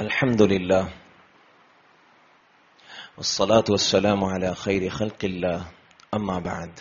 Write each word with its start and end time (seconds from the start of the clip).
الحمد 0.00 0.42
لله 0.42 0.88
والصلاة 3.16 3.64
والسلام 3.68 4.24
على 4.24 4.54
خير 4.54 4.90
خلق 4.90 5.24
الله. 5.24 5.66
أما 6.14 6.38
بعد 6.38 6.72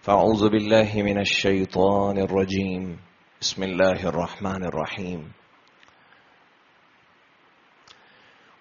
فأعوذ 0.00 0.48
بالله 0.48 1.02
من 1.02 1.20
الشيطان 1.20 2.18
الرجيم. 2.18 2.96
بسم 3.40 3.62
الله 3.62 4.08
الرحمن 4.08 4.64
الرحيم. 4.64 5.32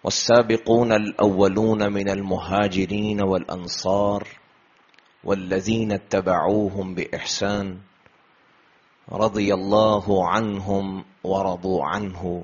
والسابقون 0.04 0.92
الأولون 0.92 1.94
من 1.94 2.10
المهاجرين 2.10 3.22
والأنصار 3.22 4.28
والذين 5.24 5.92
اتبعوهم 5.92 6.96
بإحسان 6.96 7.80
رضي 9.12 9.54
الله 9.54 10.28
عنهم 10.28 11.06
ورضوا 11.24 11.86
عنه. 11.86 12.44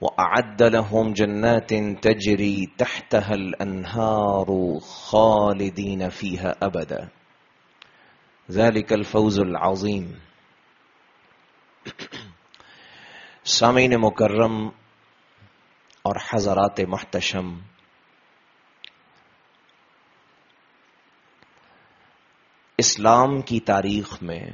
وأعد 0.00 0.62
لهم 0.62 1.12
جنات 1.12 1.74
تجري 2.02 2.66
تحتها 2.78 3.34
الأنهار 3.34 4.78
خالدين 4.80 6.08
فيها 6.08 6.56
أبدا. 6.62 7.08
ذلك 8.50 8.92
الفوز 8.92 9.40
العظيم. 9.40 10.20
سامعین 13.44 13.94
مکرم 13.96 14.68
اور 16.02 16.16
حضرات 16.32 16.80
محتشم 16.80 17.58
اسلام 22.78 23.40
کی 23.40 23.60
تاریخ 23.60 24.22
میں 24.22 24.44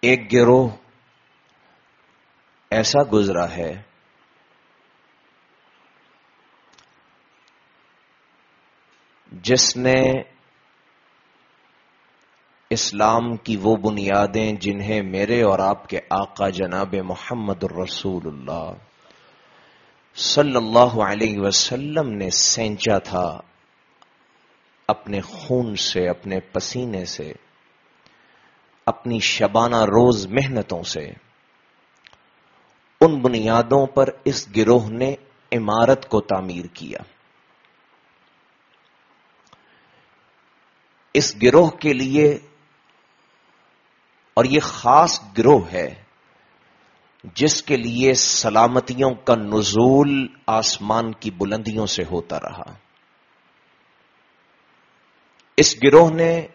ایک 0.00 0.32
گروہ 0.32 0.68
ایسا 2.70 3.02
گزرا 3.12 3.50
ہے۔ 3.50 3.82
جس 9.32 9.76
نے 9.76 10.02
اسلام 12.70 13.36
کی 13.36 13.56
وہ 13.56 13.76
بنیادیں 13.76 14.52
جنہیں 14.52 15.02
میرے 15.02 15.42
اور 15.42 15.58
آپ 15.58 15.88
کے 15.88 16.00
آقا 16.10 16.48
جناب 16.48 16.94
محمد 17.04 17.64
الرسول 17.64 18.22
اللہ 18.26 18.72
صلی 20.14 20.56
اللہ 20.56 21.02
علیہ 21.02 21.38
وسلم 21.38 22.08
نے 22.08 22.30
سینچا 22.30 22.98
تھا 22.98 23.40
اپنے 24.88 25.20
خون 25.20 25.76
سے، 25.76 26.08
اپنے 26.08 26.40
پسینے 26.40 27.04
سے، 27.04 27.32
اپنی 28.86 29.18
شبانہ 29.18 29.76
روز 29.76 30.26
محنتوں 30.26 30.82
سے۔ 30.82 31.25
ان 33.00 33.20
بنیادوں 33.20 33.86
پر 33.86 34.08
اس 34.24 34.56
گروہ 34.56 34.90
نے 34.90 35.14
عمارت 35.52 36.08
کو 36.08 36.20
تعمیر 36.20 36.64
کیا۔ 36.74 36.98
اس 41.14 41.36
گروہ 41.42 41.70
کے 41.70 41.92
لیے 41.92 42.38
اور 44.34 44.44
یہ 44.44 44.60
خاص 44.60 45.20
گروہ 45.38 45.72
ہے 45.72 46.02
جس 47.34 47.62
کے 47.62 47.76
لیے 47.76 48.14
سلامتیوں 48.14 49.10
کا 49.14 49.34
نزول 49.34 50.26
آسمان 50.46 51.12
کی 51.12 51.30
بلندیوں 51.30 51.86
سے 51.86 52.02
ہوتا 52.10 52.38
رہا۔ 52.38 52.74
اس 55.56 55.76
گروہ 55.82 56.10
نے 56.10 56.46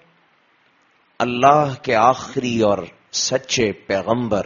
اللہ 1.19 1.73
کے 1.81 1.95
آخری 1.95 2.61
اور 2.61 2.77
سچے 3.11 3.71
پیغمبر 3.71 4.45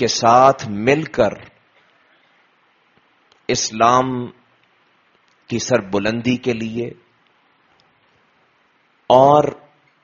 کے 0.00 0.06
ساتھ 0.06 0.68
مل 0.68 1.02
کر 1.12 1.32
اسلام 3.48 4.08
کی 5.50 5.58
سر 5.58 5.80
بلندی 5.80 6.36
کے 6.36 6.52
لیے 6.52 6.88
اور 9.10 9.44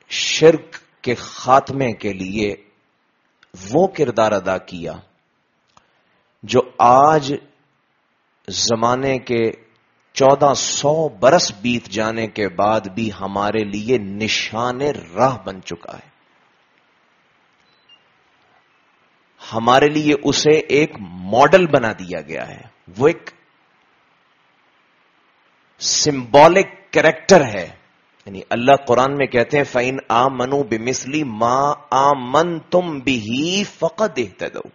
شرک 0.09 0.77
کے 1.01 1.15
خاتمے 1.15 1.91
کے 1.93 2.13
لیے 2.13 2.55
وہ 3.71 3.87
کردار 3.87 4.31
ادا 4.31 4.57
کیا 4.57 4.93
جو 6.43 6.61
آج 6.77 7.33
زمانے 8.47 9.17
کے 9.19 9.43
چودہ 10.13 10.53
سو 10.55 11.09
برس 11.09 11.51
بیت 11.61 11.89
جانے 11.89 12.27
کے 12.27 12.47
بعد 12.49 12.87
بھی 12.95 13.09
ہمارے 13.21 13.63
لیے 13.63 13.97
نشان 13.97 14.81
راہ 15.15 15.37
بن 15.45 15.61
چکا 15.61 15.97
ہے۔ 15.97 16.16
ہمارے 19.53 19.87
لیے 19.89 20.13
اسے 20.23 20.51
ایک 20.51 20.91
ماڈل 20.99 21.65
بنا 21.67 21.91
دیا 21.91 22.21
گیا 22.21 22.47
ہے۔ 22.47 22.61
وہ 22.97 23.07
ایک 23.07 23.29
سمبولک 25.79 26.93
کریکٹر 26.93 27.45
ہے۔ 27.45 27.69
یعنی 28.25 28.41
اللہ 28.49 28.75
قرآن 28.87 29.15
میں 29.17 29.27
کہتے 29.27 29.57
ہیں 29.57 29.63
فائن 29.63 29.97
آ 30.09 30.27
منو 30.27 30.63
بسلی 30.63 31.23
ماں 31.23 31.73
آ 31.91 32.13
من 32.13 32.59
تم 32.59 32.99
بھی 32.99 33.63
فقط 33.63 34.19
دو 34.41 34.69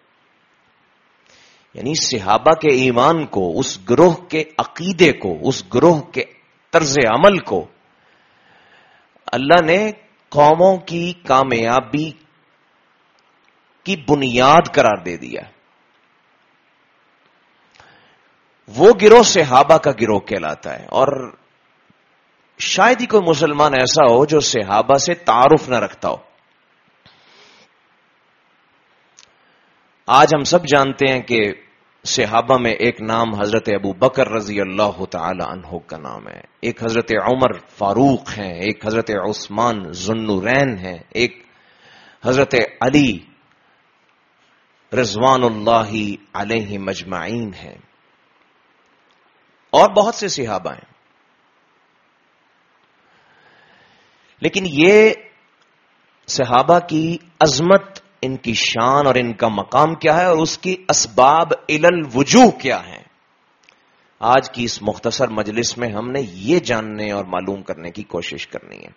یعنی 1.75 1.95
صحابہ 1.95 2.53
کے 2.53 2.69
ایمان 2.69 3.27
کو، 3.27 3.59
اس 3.59 3.79
گروہ 3.91 4.15
کے 4.15 4.45
عقیدے 4.59 5.13
کو، 5.13 5.49
اس 5.49 5.65
گروہ 5.75 6.01
کے 6.01 6.25
طرز 6.71 6.99
عمل 6.99 7.39
کو، 7.39 7.67
اللہ 9.27 9.65
نے 9.65 9.91
قوموں 10.29 10.77
کی 10.77 11.13
کامیابی 11.27 12.11
کی 13.85 13.97
بنیاد 14.09 14.75
قرار 14.75 14.97
دے 14.97 15.17
دیا۔ 15.17 15.41
وہ 18.69 18.93
گروہ 19.03 19.23
صحابہ 19.23 19.77
کا 19.77 19.91
گروہ 20.01 20.21
کہلاتا 20.21 20.81
ہے 20.81 20.85
اور 20.85 21.33
شاید 22.59 23.01
ہی 23.01 23.07
کوئی 23.07 23.29
مسلمان 23.29 23.75
ایسا 23.75 24.13
ہو 24.13 24.25
جو 24.25 24.41
صحابہ 24.41 24.95
سے 24.95 25.15
تعارف 25.15 25.69
نہ 25.69 25.77
رکھتا 25.77 26.09
ہو۔ 26.09 26.17
آج 30.07 30.35
ہم 30.35 30.45
سب 30.45 30.67
جانتے 30.67 31.13
ہیں 31.13 31.21
کہ 31.21 31.53
صحابہ 32.05 32.59
میں 32.59 32.73
ایک 32.73 33.03
نام 33.03 33.35
حضرت 33.35 33.69
ابو 33.69 33.93
بکر 33.93 34.29
رضی 34.29 34.61
اللہ 34.61 35.05
تعالی 35.05 35.45
عنہ 35.47 35.79
کا 35.87 35.99
نام 35.99 36.29
ہے۔ 36.29 36.41
ایک 36.61 36.85
حضرت 36.85 37.13
عمر 37.23 37.59
فاروق 37.69 38.39
ہیں، 38.39 38.55
ایک 38.55 38.87
حضرت 38.87 39.11
عثمان 39.11 39.93
ذنورین 39.93 40.79
ہیں، 40.79 40.99
ایک 41.09 41.47
حضرت 42.25 42.55
علی 42.81 43.19
رضوان 44.93 45.43
اللہ 45.43 46.15
علیہ 46.33 46.79
مجمعین 46.79 47.55
ہیں۔ 47.55 47.79
اور 49.71 49.91
بہت 49.91 50.15
سے 50.15 50.29
صحابہ 50.29 50.73
ہیں۔ 50.73 50.93
لیکن 54.41 54.65
یہ 54.67 55.11
صحابہ 56.27 56.79
کی 56.79 57.19
عظمت، 57.41 58.01
ان 58.23 58.37
کی 58.37 58.55
شان 58.55 59.07
اور 59.07 59.15
ان 59.15 59.33
کا 59.33 59.49
مقام 59.49 59.95
کیا 59.95 60.21
ہے 60.21 60.25
اور 60.25 60.39
اس 60.39 60.59
کی 60.59 60.77
اسباب 60.89 61.53
علل 61.69 62.01
وجوہ 62.15 62.51
کیا 62.51 62.87
ہے 62.87 63.03
آج 64.19 64.51
کی 64.51 64.65
اس 64.65 64.83
مختصر 64.83 65.29
مجلس 65.29 65.79
میں 65.79 65.89
ہم 65.89 66.11
نے 66.11 66.21
یہ 66.21 66.59
جاننے 66.59 67.13
اور 67.13 67.25
معلوم 67.25 67.63
کرنے 67.63 67.91
کی 67.91 68.03
کوشش 68.03 68.47
کرنی 68.47 68.83
ہے۔ 68.83 68.91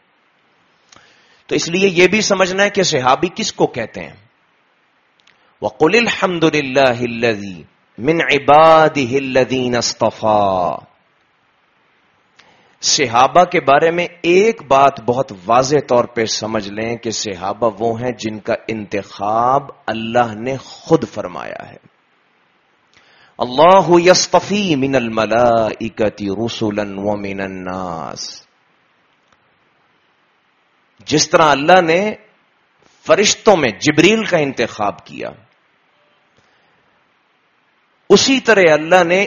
تو 1.48 1.56
اس 1.56 1.70
لیے 1.70 1.90
یہ 1.90 2.08
بھی 2.08 2.22
سمجھنا 2.22 2.64
ہے 2.64 2.70
کہ 2.70 2.84
صحابی 2.84 3.28
کس 3.36 3.54
کو 3.54 3.68
کہتے 3.68 4.02
ہیں؟ 4.02 4.25
وقل 5.66 5.96
الحمد 5.98 6.44
للہ 6.44 7.00
من 7.98 8.22
عباد 8.22 8.98
الذین 8.98 9.76
اصطفا 9.76 10.76
صحابہ 12.82 13.44
کے 13.44 13.60
بارے 13.60 13.92
میں 13.92 14.08
ایک 14.22 14.62
بات 14.68 15.00
بہت 15.02 15.32
واضح 15.46 15.76
طور 15.88 16.06
پہ 16.06 16.26
سمجھ 16.26 16.70
لیں 16.70 16.98
کہ 16.98 17.12
صحابہ 17.12 17.70
وہ 17.80 18.02
ہیں 18.02 18.12
جن 18.12 18.40
کا 18.40 18.54
انتخاب 18.68 19.62
اللہ 19.86 20.34
نے 20.36 20.58
خود 20.58 21.04
فرمایا 21.08 21.70
ہے. 21.70 21.78
اللہ 23.38 23.90
یستفی 24.06 24.76
من 24.76 24.96
الملائکتی 24.96 26.28
رسولا 26.46 26.82
ومن 26.82 27.42
الناس. 27.42 28.46
جس 31.08 31.30
طرح 31.30 31.52
اللہ 31.52 31.82
نے 31.82 32.16
فرشتوں 33.06 33.58
میں 33.58 33.70
جبریل 33.70 34.24
کا 34.24 34.38
انتخاب 34.38 35.06
کیا 35.06 35.30
اسی 38.10 38.40
طرح 38.40 38.62
اللہ 38.72 39.04
نے 39.04 39.26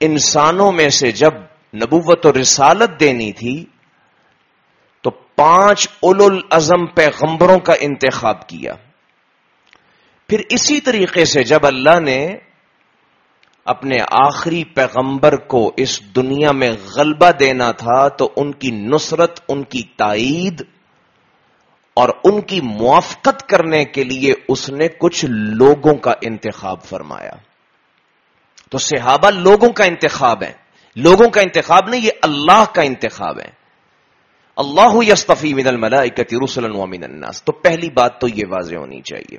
انسانوں 0.00 0.72
میں 0.72 0.88
سے 0.88 1.12
جب 1.12 1.34
نبوت 1.74 2.26
و 2.26 2.32
رسالت 2.40 3.00
دینی 3.00 3.32
تھی، 3.32 3.64
تو 5.02 5.10
پانچ 5.10 5.88
اول 6.00 6.22
الازم 6.22 6.86
پیغمبروں 6.86 7.58
کا 7.58 7.72
انتخاب 7.80 8.48
کیا۔ 8.48 8.72
پھر 10.28 10.40
اسی 10.50 10.80
طریقے 10.80 11.24
سے 11.24 11.42
جب 11.42 11.66
اللہ 11.66 12.00
نے 12.00 12.36
اپنے 13.64 13.96
آخری 14.26 14.64
پیغمبر 14.64 15.36
کو 15.36 15.72
اس 15.76 16.00
دنیا 16.16 16.52
میں 16.52 16.70
غلبہ 16.96 17.30
دینا 17.30 17.70
تھا، 17.72 18.08
تو 18.08 18.32
ان 18.36 18.52
کی 18.52 18.70
نصرت، 18.70 19.40
ان 19.48 19.64
کی 19.64 19.82
تائید 19.96 20.62
اور 21.96 22.08
ان 22.24 22.40
کی 22.40 22.60
موافقت 22.60 23.48
کرنے 23.48 23.84
کے 23.84 24.04
لیے 24.04 24.32
اس 24.48 24.70
نے 24.70 24.88
کچھ 24.88 25.24
لوگوں 25.28 25.94
کا 25.94 26.12
انتخاب 26.22 26.82
فرمایا۔ 26.84 27.30
تو 28.70 28.78
صحابہ 28.78 29.30
لوگوں 29.30 29.72
کا 29.72 29.84
انتخاب 29.84 30.42
ہے۔ 30.42 30.52
لوگوں 30.96 31.30
کا 31.30 31.40
انتخاب 31.40 31.88
نہیں، 31.88 32.00
یہ 32.00 32.10
اللہ 32.22 32.64
کا 32.74 32.82
انتخاب 32.82 33.40
ہے۔ 33.40 33.50
اللہ 34.56 35.04
یستفی 35.08 35.54
من 35.54 35.66
الملائکتی 35.66 36.36
رسلا 36.44 36.68
ومن 36.72 37.04
الناس۔ 37.04 37.42
تو 37.42 37.52
پہلی 37.52 37.90
بات 37.90 38.20
تو 38.20 38.28
یہ 38.28 38.42
واضح 38.50 38.76
ہونی 38.76 39.00
چاہیے۔ 39.00 39.38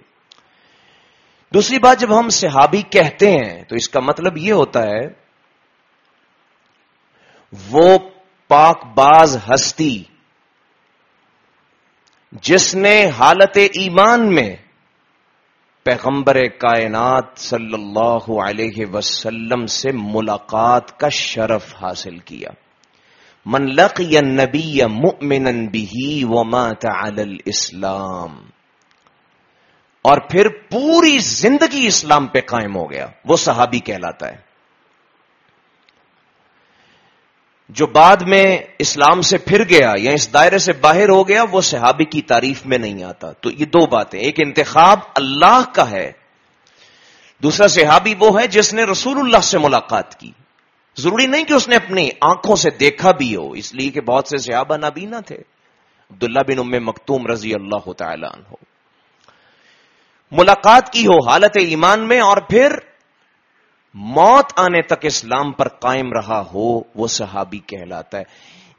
دوسری 1.53 1.79
بات 1.79 1.99
جب 1.99 2.19
ہم 2.19 2.29
صحابی 2.29 2.81
کہتے 2.81 3.31
ہیں، 3.31 3.63
تو 3.63 3.75
اس 3.75 3.89
کا 3.89 3.99
مطلب 3.99 4.37
یہ 4.37 4.53
ہوتا 4.53 4.83
ہے، 4.83 5.07
وہ 7.71 7.97
پاک 8.47 8.85
باز 8.85 9.37
ہستی 9.53 10.03
جس 12.41 12.75
نے 12.75 13.09
حالت 13.17 13.57
ایمان 13.57 14.35
میں 14.35 14.55
پیغمبر 15.83 16.43
کائنات 16.47 17.23
صلی 17.35 17.73
اللہ 17.73 18.41
علیہ 18.41 18.85
وسلم 18.93 19.65
سے 19.65 19.91
ملاقات 19.93 20.99
کا 20.99 21.09
شرف 21.09 21.75
حاصل 21.83 22.17
کیا۔ 22.17 22.49
من 23.45 23.65
لقی 23.75 24.17
النبی 24.17 24.79
مؤمنا 24.85 25.51
به 25.51 26.27
ومات 26.35 26.85
علی 26.85 27.21
الاسلام۔ 27.21 28.45
اور 30.01 30.17
پھر 30.29 30.47
پوری 30.49 31.17
زندگی 31.17 31.87
اسلام 31.87 32.27
پہ 32.27 32.39
قائم 32.41 32.75
ہو 32.75 32.91
گیا۔ 32.91 33.07
وہ 33.25 33.37
صحابی 33.37 33.79
کہلاتا 33.79 34.31
ہے۔ 34.31 34.46
جو 37.69 37.87
بعد 37.87 38.17
میں 38.27 38.57
اسلام 38.79 39.21
سے 39.21 39.37
پھر 39.37 39.69
گیا 39.69 39.93
یا 39.97 40.11
اس 40.11 40.33
دائرے 40.33 40.57
سے 40.57 40.73
باہر 40.73 41.09
ہو 41.09 41.27
گیا، 41.27 41.45
وہ 41.51 41.61
صحابی 41.61 42.05
کی 42.05 42.21
تعریف 42.21 42.65
میں 42.65 42.77
نہیں 42.77 43.03
آتا۔ 43.03 43.31
تو 43.31 43.51
یہ 43.51 43.65
دو 43.65 43.85
باتیں، 43.85 44.19
ایک 44.19 44.35
انتخاب 44.37 44.99
اللہ 45.15 45.61
کا 45.73 45.91
ہے، 45.91 46.11
دوسرا 47.43 47.67
صحابی 47.67 48.13
وہ 48.19 48.41
ہے 48.41 48.47
جس 48.47 48.73
نے 48.73 48.83
رسول 48.83 49.19
اللہ 49.19 49.37
سے 49.37 49.57
ملاقات 49.57 50.19
کی۔ 50.19 50.31
ضروری 50.97 51.27
نہیں 51.27 51.43
کہ 51.43 51.53
اس 51.53 51.67
نے 51.67 51.75
اپنی 51.75 52.09
آنکھوں 52.21 52.55
سے 52.55 52.69
دیکھا 52.69 53.11
بھی 53.11 53.35
ہو، 53.35 53.51
اس 53.51 53.75
لیے 53.75 53.89
کہ 53.89 54.01
بہت 54.01 54.27
سے 54.27 54.37
صحابہ 54.37 54.77
نبینا 54.77 55.19
تھے۔ 55.19 55.37
عبداللہ 56.11 56.39
بن 56.47 56.59
ام 56.59 56.85
مکتوم 56.85 57.27
رضی 57.27 57.53
اللہ 57.53 57.91
تعالیٰ 57.93 58.29
عنہ۔ 58.33 58.55
ملاقات 60.31 60.89
کی 60.89 61.07
ہو، 61.07 61.29
حالت 61.29 61.57
ایمان 61.57 61.99
میں 61.99 62.19
اور 62.19 62.37
پھر 62.37 62.75
موت 63.99 64.53
آنے 64.55 64.81
تک 64.81 65.05
اسلام 65.05 65.51
پر 65.51 65.67
قائم 65.67 66.13
رہا 66.13 66.43
ہو، 66.53 66.79
وہ 66.95 67.07
صحابی 67.07 67.59
کہلاتا 67.59 68.17
ہے۔ 68.17 68.23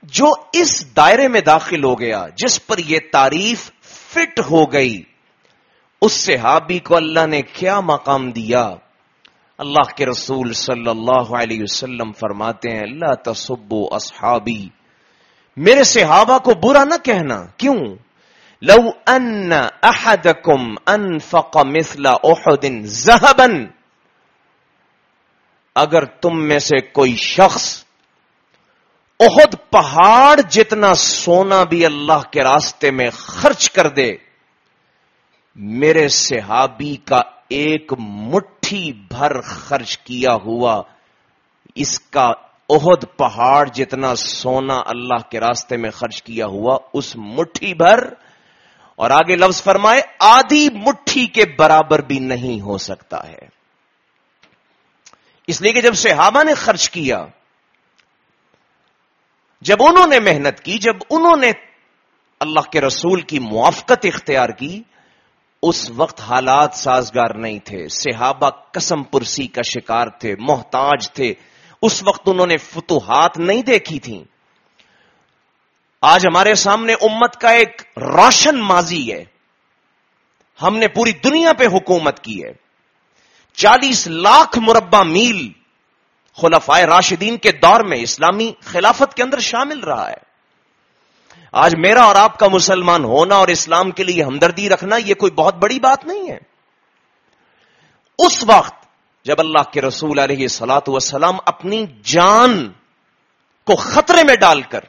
جو 0.03 0.33
اس 0.53 0.97
دائرے 0.97 1.29
میں 1.29 1.41
داخل 1.41 1.85
ہو 1.85 2.01
گیا، 2.01 2.27
جس 2.37 2.67
پر 2.67 2.79
یہ 2.79 2.99
تعریف 3.13 3.71
فٹ 3.83 4.41
ہو 4.51 4.73
گئی، 4.73 5.03
اس 6.03 6.13
صحابی 6.13 6.79
کو 6.79 6.97
اللہ 6.97 7.27
نے 7.27 7.43
کیا 7.43 7.81
مقام 7.81 8.31
دیا؟ 8.31 8.71
اللہ 9.59 9.95
کے 9.97 10.07
رسول 10.07 10.53
صلی 10.53 10.91
اللہ 10.91 11.35
علیہ 11.35 11.63
وسلم 11.63 12.13
فرماتے 12.13 12.71
ہیں 12.71 12.81
اللہ 12.81 13.15
تصبو 13.15 13.95
اصحابی۔ 13.95 14.69
میرے 15.57 15.85
صحابہ 15.85 16.39
کو 16.39 16.55
برا 16.55 16.85
نہ 16.85 17.05
کہنا۔ 17.05 17.47
کیوں؟ 17.57 17.97
لو 18.63 18.91
ان 19.07 19.53
احدکم 19.83 20.75
انفق 20.87 21.57
مثل 21.65 22.07
احد 22.07 22.67
ذهبا 22.83 23.78
اگر 25.79 26.05
تم 26.05 26.47
میں 26.49 26.59
سے 26.59 26.81
کوئی 26.93 27.15
شخص 27.17 27.85
احد 29.21 29.55
پہاڑ 29.71 30.41
جتنا 30.41 30.95
سونا 30.95 31.63
بھی 31.65 31.85
اللہ 31.87 32.29
کے 32.31 32.43
راستے 32.43 32.91
میں 32.91 33.11
خرچ 33.11 33.71
کر 33.71 33.89
دے، 33.89 34.11
میرے 35.57 36.09
صحابی 36.09 36.97
کا 37.05 37.21
ایک 37.49 37.93
مٹھی 37.99 38.93
بھر 39.09 39.41
خرچ 39.41 39.97
کیا 39.99 40.35
ہوا، 40.45 40.83
اس 41.75 41.99
کا 42.01 42.31
عہد 42.71 43.05
پہاڑ 43.17 43.69
جتنا 43.69 44.15
سونا 44.15 44.81
اللہ 44.87 45.29
کے 45.31 45.41
راستے 45.41 45.77
میں 45.77 45.91
خرچ 45.91 46.23
کیا 46.23 46.47
ہوا، 46.47 46.79
اس 46.93 47.17
مٹھی 47.17 47.75
بھر، 47.75 48.05
اور 48.99 49.11
آگے 49.11 49.37
لفظ 49.37 49.63
فرمائے، 49.63 50.01
آدھی 50.21 50.69
مٹھی 50.75 51.27
کے 51.27 51.45
برابر 51.59 51.99
بھی 51.99 52.19
نہیں 52.19 52.61
ہو 52.61 52.79
سکتا 52.79 53.29
ہے۔ 53.29 53.58
اس 55.49 55.63
لیے 55.63 55.73
کہ 55.73 55.81
جب 55.81 55.95
صحابہ 55.95 56.43
نے 56.43 56.55
خرچ 56.55 56.91
کیا، 56.91 57.27
جب 59.61 59.77
انہوں 59.81 60.07
نے 60.07 60.21
محنت 60.21 60.61
کی، 60.61 60.79
جب 60.79 60.97
انہوں 61.11 61.37
نے 61.37 61.53
اللہ 62.41 62.61
کے 62.61 62.81
رسول 62.81 63.21
کی 63.21 63.39
موافقت 63.39 64.07
اختیار 64.13 64.49
کی، 64.49 64.83
اس 65.63 65.91
وقت 65.91 66.21
حالات 66.21 66.75
سازگار 66.75 67.35
نہیں 67.35 67.59
تھے۔ 67.59 67.89
صحابہ 67.89 68.51
قسم 68.51 69.03
پرسی 69.03 69.47
کا 69.47 69.63
شکار 69.63 70.07
تھے، 70.07 70.35
محتاج 70.39 71.11
تھے۔ 71.13 71.35
اس 71.83 72.03
وقت 72.07 72.21
انہوں 72.27 72.47
نے 72.47 72.57
فتوحات 72.57 73.39
نہیں 73.39 73.63
دیکھی 73.63 73.99
تھیں۔ 73.99 74.25
آج 76.03 76.27
ہمارے 76.27 76.55
سامنے 76.55 76.93
امت 76.93 77.41
کا 77.41 77.51
ایک 77.51 77.83
روشن 77.97 78.59
ماضی 78.59 79.13
ہے۔ 79.13 79.25
ہم 80.63 80.77
نے 80.77 80.89
پوری 80.89 81.13
دنیا 81.13 81.53
پہ 81.53 81.67
حکومت 81.67 82.25
کی 82.25 82.45
ہے۔ 82.45 82.68
چالیس 83.59 84.07
لاکھ 84.07 84.59
مربع 84.59 85.03
میل 85.03 85.49
خلفائے 86.37 86.85
راشدین 86.87 87.37
کے 87.37 87.53
دور 87.53 87.81
میں 87.81 87.99
اسلامی 87.99 88.53
خلافت 88.65 89.15
کے 89.15 89.23
اندر 89.23 89.39
شامل 89.39 89.81
رہا 89.81 90.09
ہے۔ 90.11 90.17
آج 91.53 91.75
میرا 91.79 92.03
اور 92.03 92.17
آپ 92.17 92.39
کا 92.39 92.49
مسلمان 92.49 93.05
ہونا 93.05 93.35
اور 93.35 93.49
اسلام 93.49 93.91
کے 93.91 94.05
لیے 94.05 94.23
ہمدردی 94.23 94.69
رکھنا 94.69 94.97
یہ 94.97 95.15
کوئی 95.15 95.33
بہت 95.33 95.55
بڑی 95.55 95.81
بات 95.81 96.07
نہیں 96.07 96.31
ہے۔ 96.31 96.39
اس 98.19 98.45
وقت 98.47 98.75
جب 99.25 99.35
اللہ 99.39 99.71
کے 99.71 99.81
رسول 99.83 100.19
علیہ 100.19 100.49
سلاۃ 100.49 100.87
وسلام 100.87 101.37
اپنی 101.47 101.87
جان 102.03 102.73
کو 103.67 103.77
خطرے 103.77 104.25
میں 104.25 104.37
ڈال 104.37 104.63
کر 104.63 104.81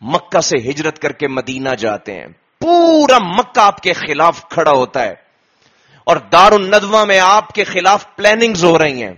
مکہ 0.00 0.40
سے 0.40 0.56
ہجرت 0.70 0.98
کر 0.98 1.12
کے 1.12 1.28
مدینہ 1.28 1.68
جاتے 1.68 2.12
ہیں، 2.12 2.26
پورا 2.60 3.18
مکہ 3.18 3.60
آپ 3.60 3.80
کے 3.80 3.92
خلاف 3.92 4.48
کھڑا 4.48 4.70
ہوتا 4.70 5.02
ہے۔ 5.02 5.21
اور 6.04 6.16
دار 6.16 6.52
الندوہ 6.52 7.04
میں 7.04 7.20
آپ 7.20 7.48
کے 7.48 7.64
خلاف 7.64 8.16
پلاننگز 8.16 8.64
ہو 8.64 8.78
رہی 8.78 9.02
ہیں۔ 9.02 9.14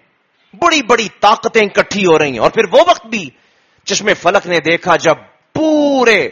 بڑی 0.54 0.82
بڑی 0.82 1.08
طاقتیں 1.20 1.62
اکٹھی 1.62 2.06
ہو 2.06 2.18
رہی 2.18 2.32
ہیں۔ 2.32 2.38
اور 2.38 2.50
پھر 2.50 2.62
وہ 2.72 2.80
وقت 2.88 3.06
بھی 3.06 3.30
چشم 3.84 4.08
فلک 4.22 4.46
نے 4.46 4.58
دیکھا 4.58 4.96
جب 4.96 5.14
پورے 5.52 6.28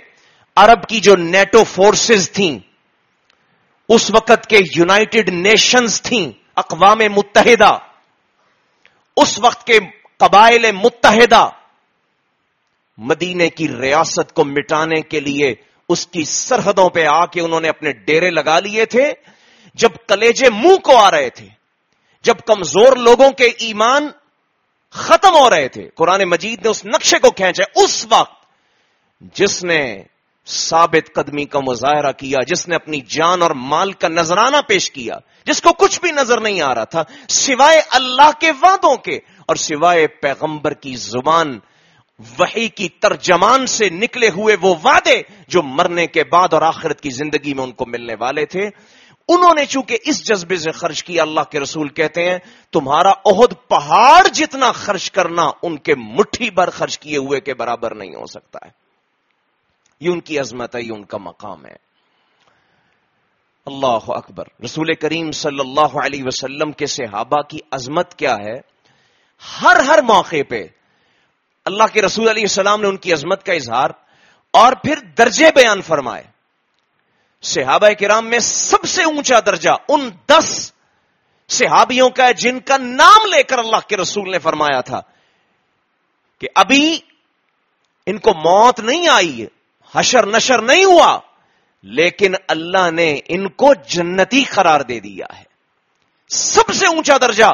عرب 0.56 0.88
کی 0.88 1.00
جو 1.00 1.16
نیٹو 1.16 1.64
فورسز 1.64 2.30
تھیں، 2.30 2.59
اس 3.88 4.11
وقت 4.14 4.47
کے 4.47 4.59
یونائٹڈ 4.76 5.28
نیشنز 5.28 6.02
تھیں، 6.02 6.32
اقوام 6.56 6.99
متحدہ، 6.99 7.78
اس 9.16 9.38
وقت 9.38 9.66
کے 9.66 9.78
قبائل 10.16 10.73
متحدہ، 10.73 11.49
مدینے 12.99 13.49
کی 13.49 13.68
ریاست 13.68 14.32
کو 14.32 14.44
مٹانے 14.44 15.00
کے 15.00 15.21
لیے 15.21 15.54
اس 15.88 16.06
کی 16.06 16.25
سرحدوں 16.25 16.88
پہ 16.88 17.06
آ 17.06 17.26
کے 17.26 17.40
انہوں 17.40 17.61
نے 17.61 17.68
اپنے 17.68 17.92
ڈیرے 17.92 18.30
لگا 18.30 18.61
لیے 18.61 18.85
تھے۔ 18.85 19.12
جب 19.75 19.88
کلیجے 20.09 20.50
منہ 20.50 20.76
کو 20.76 20.97
آ 20.97 21.11
رہے 21.11 21.31
تھے، 21.31 21.49
جب 22.25 22.35
کمزور 22.47 22.97
لوگوں 22.97 23.31
کے 23.31 23.47
ایمان 23.59 24.09
ختم 24.91 25.35
ہو 25.35 25.50
رہے 25.50 25.69
تھے، 25.69 25.88
قرآن 25.95 26.23
مجید 26.25 26.64
نے 26.64 26.69
اس 26.69 26.85
نقشے 26.85 27.19
کو 27.19 27.31
کھینچا، 27.31 27.64
اس 27.83 28.07
وقت 28.11 28.41
جس 29.35 29.64
نے 29.64 30.02
ثابت 30.47 31.14
قدمی 31.14 31.45
کا 31.45 31.61
مظاہرہ 31.61 32.12
کیا، 32.12 32.38
جس 32.47 32.69
نے 32.69 32.75
اپنی 32.75 33.00
جان 33.00 33.43
اور 33.43 33.50
مال 33.50 33.93
کا 33.93 34.09
نذرانہ 34.09 34.57
پیش 34.69 34.91
کیا، 34.91 35.14
جس 35.47 35.62
کو 35.62 35.73
کچھ 35.73 36.00
بھی 36.00 36.11
نظر 36.11 36.41
نہیں 36.41 36.61
آ 36.61 36.75
رہا 36.75 36.85
تھا، 36.85 37.02
سوائے 37.29 37.81
اللہ 37.91 38.31
کے 38.41 38.50
وعدوں 38.62 38.97
کے 38.97 39.17
اور 39.47 39.57
سوائے 39.57 40.07
پیغمبر 40.07 40.75
کی 40.75 40.95
زبان 40.97 41.59
وہی 42.38 42.69
کی 42.69 42.88
ترجمان 42.88 43.67
سے 43.67 43.88
نکلے 43.91 44.29
ہوئے 44.29 44.57
وہ 44.62 44.75
وعدے 44.85 45.21
جو 45.49 45.62
مرنے 45.62 46.07
کے 46.07 46.25
بعد 46.25 46.52
اور 46.52 46.62
آخرت 46.62 47.00
کی 47.00 47.11
زندگی 47.11 47.55
میں 47.55 47.64
ان 47.64 47.73
کو 47.73 47.87
ملنے 47.87 48.14
والے 48.21 48.45
تھے۔ 48.47 48.69
انہوں 49.34 49.54
نے 49.54 49.64
چونکہ 49.64 49.98
اس 50.04 50.28
جذبے 50.28 50.56
سے 50.56 50.70
خرچ 50.72 51.04
کیا 51.04 51.22
اللہ 51.22 51.40
کے 51.50 51.60
رسول 51.60 51.88
کہتے 51.88 52.30
ہیں، 52.30 52.38
تمہارا 52.72 53.10
عہد 53.10 53.68
پہاڑ 53.68 54.26
جتنا 54.28 54.72
خرچ 54.72 55.10
کرنا، 55.10 55.50
ان 55.62 55.78
کے 55.78 55.94
مٹھی 55.94 56.50
بھر 56.50 56.70
خرچ 56.70 56.98
کیے 56.98 57.16
ہوئے 57.16 57.40
کے 57.40 57.54
برابر 57.54 57.94
نہیں 57.94 58.14
ہو 58.14 58.26
سکتا 58.26 58.58
ہے۔ 58.66 58.70
یہ 60.00 60.10
ان 60.10 60.20
کی 60.20 60.38
عظمت 60.38 60.76
ہے، 60.76 60.82
یہ 60.82 60.92
ان 60.92 61.04
کا 61.04 61.18
مقام 61.18 61.66
ہے۔ 61.66 61.92
اللہ 63.66 63.98
اکبر۔ 64.08 64.44
رسول 64.64 64.94
کریم 64.94 65.32
صلی 65.32 65.60
اللہ 65.60 66.04
علیہ 66.04 66.24
وسلم 66.24 66.72
کے 66.72 66.86
صحابہ 66.86 67.42
کی 67.42 67.58
عظمت 67.70 68.14
کیا 68.14 68.34
ہے؟ 68.34 68.54
ہر 69.62 69.76
ہر 69.76 70.02
موقع 70.02 70.36
پہ 70.48 70.66
اللہ 71.64 71.84
کے 71.92 72.02
رسول 72.02 72.28
علیہ 72.28 72.42
السلام 72.42 72.80
نے 72.80 72.88
ان 72.88 72.96
کی 72.96 73.12
عظمت 73.12 73.44
کا 73.44 73.52
اظہار 73.52 73.90
اور 74.52 74.72
پھر 74.72 74.98
درجے 75.18 75.50
بیان 75.54 75.82
فرمائے۔ 75.82 76.31
صحابہ 77.42 77.88
کرام 78.00 78.26
میں 78.26 78.38
سب 78.38 78.84
سے 78.84 79.02
اونچا 79.02 79.40
درجہ 79.46 79.70
ان 79.88 80.11
دس 80.28 80.72
صحابیوں 81.49 82.11
کا 82.11 82.26
ہے 82.26 82.32
جن 82.32 82.61
کا 82.61 82.76
نام 82.76 83.26
لے 83.26 83.42
کر 83.42 83.58
اللہ 83.58 83.88
کے 83.88 83.96
رسول 83.96 84.30
نے 84.30 84.38
فرمایا 84.38 84.80
تھا 84.80 85.00
کہ 86.40 86.49
ابھی 86.54 86.99
ان 88.06 88.18
کو 88.18 88.30
موت 88.30 88.80
نہیں 88.80 89.08
آئی، 89.08 89.46
حشر 89.94 90.26
نشر 90.26 90.62
نہیں 90.62 90.84
ہوا، 90.84 91.18
لیکن 91.82 92.34
اللہ 92.49 92.90
نے 92.90 93.20
ان 93.28 93.49
کو 93.49 93.75
جنتی 93.75 94.44
قرار 94.44 94.80
دے 94.80 95.00
دیا 95.00 95.26
ہے۔ 95.38 95.44
سب 96.28 96.72
سے 96.72 96.87
اونچا 96.87 97.16
درجہ 97.20 97.44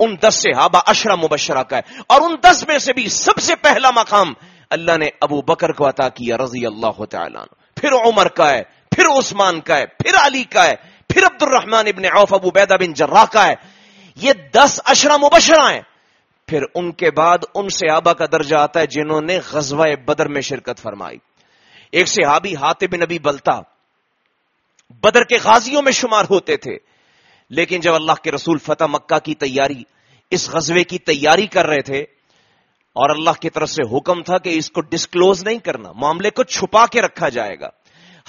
ان 0.00 0.16
دس 0.20 0.34
سے 0.34 0.50
ہابا 0.56 0.80
اشرا 0.86 1.14
مبشرہ 1.14 1.62
کا 1.62 1.76
ہے۔ 1.76 1.98
اور 2.06 2.20
ان 2.20 2.36
دس 2.42 2.64
میں 2.68 2.78
سے 2.78 2.92
بھی 2.92 3.08
سب 3.08 3.40
سے 3.40 3.54
پہلا 3.54 3.90
مقام 3.90 4.32
اللہ 4.70 4.96
نے 4.98 5.08
ابو 5.20 5.42
بکر 5.42 5.72
کو 5.72 5.88
عطا 5.88 6.08
کیا 6.08 6.36
رضی 6.36 6.66
اللہ 6.66 7.04
تعالیٰ 7.04 7.44
پھر 7.80 7.92
عمر 7.92 8.28
کا 8.28 8.50
ہے۔ 8.50 8.62
پھر 8.94 9.18
عثمان 9.18 9.60
کا 9.60 9.76
ہے، 9.76 9.86
پھر 9.86 10.26
علی 10.26 10.44
کا 10.44 10.66
ہے، 10.66 10.74
پھر 11.08 11.26
عبد 11.26 11.42
الرحمان 11.42 11.86
ابن 11.86 12.04
عوف، 12.04 12.34
ابو 12.34 12.50
بیدہ 12.50 12.74
بن 12.80 12.92
جرا 12.92 13.24
کا 13.32 13.46
ہے۔ 13.46 13.54
یہ 14.16 14.32
دس 14.54 14.80
اشرا 14.84 15.16
مبشرہ 15.16 15.72
ہیں۔ 15.72 15.80
پھر 16.46 16.62
ان 16.74 16.92
کے 16.92 17.10
بعد 17.10 17.38
ان 17.54 17.68
صحابہ 17.68 18.12
کا 18.12 18.26
درجہ 18.32 18.56
آتا 18.56 18.80
ہے 18.80 18.86
جنہوں 18.86 19.20
نے 19.20 19.38
غزوہ 19.52 19.86
بدر 20.06 20.28
میں 20.28 20.40
شرکت 20.40 20.80
فرمائی۔ 20.82 21.18
ایک 21.92 22.08
صحابی 22.08 22.54
ہاتھ 22.54 22.84
نبی 22.94 23.18
بلتا 23.18 23.60
بدر 24.90 25.24
کے 25.24 25.38
غازیوں 25.44 25.82
میں 25.82 25.92
شمار 25.92 26.24
ہوتے 26.30 26.56
تھے۔ 26.56 26.76
لیکن 27.50 27.80
جب 27.80 27.94
اللہ 27.94 28.12
کے 28.22 28.32
رسول 28.32 28.58
فتح 28.58 28.84
مکہ 28.84 29.18
کی 29.18 29.34
تیاری، 29.34 29.82
اس 30.30 30.50
غزوے 30.50 30.84
کی 30.84 30.98
تیاری 30.98 31.46
کر 31.46 31.66
رہے 31.66 31.82
تھے، 31.82 32.00
اور 32.92 33.10
اللہ 33.10 33.30
کی 33.40 33.50
طرف 33.50 33.70
سے 33.70 33.96
حکم 33.96 34.22
تھا 34.22 34.38
کہ 34.38 34.48
اس 34.48 34.70
کو 34.70 34.80
ڈسکلوز 34.80 35.44
نہیں 35.44 35.58
کرنا، 35.58 35.92
معاملے 35.92 36.30
کو 36.30 36.42
چھپا 36.42 36.86
کے 36.86 37.02
رکھا 37.02 37.28
جائے 37.28 37.60
گا۔ 37.60 37.68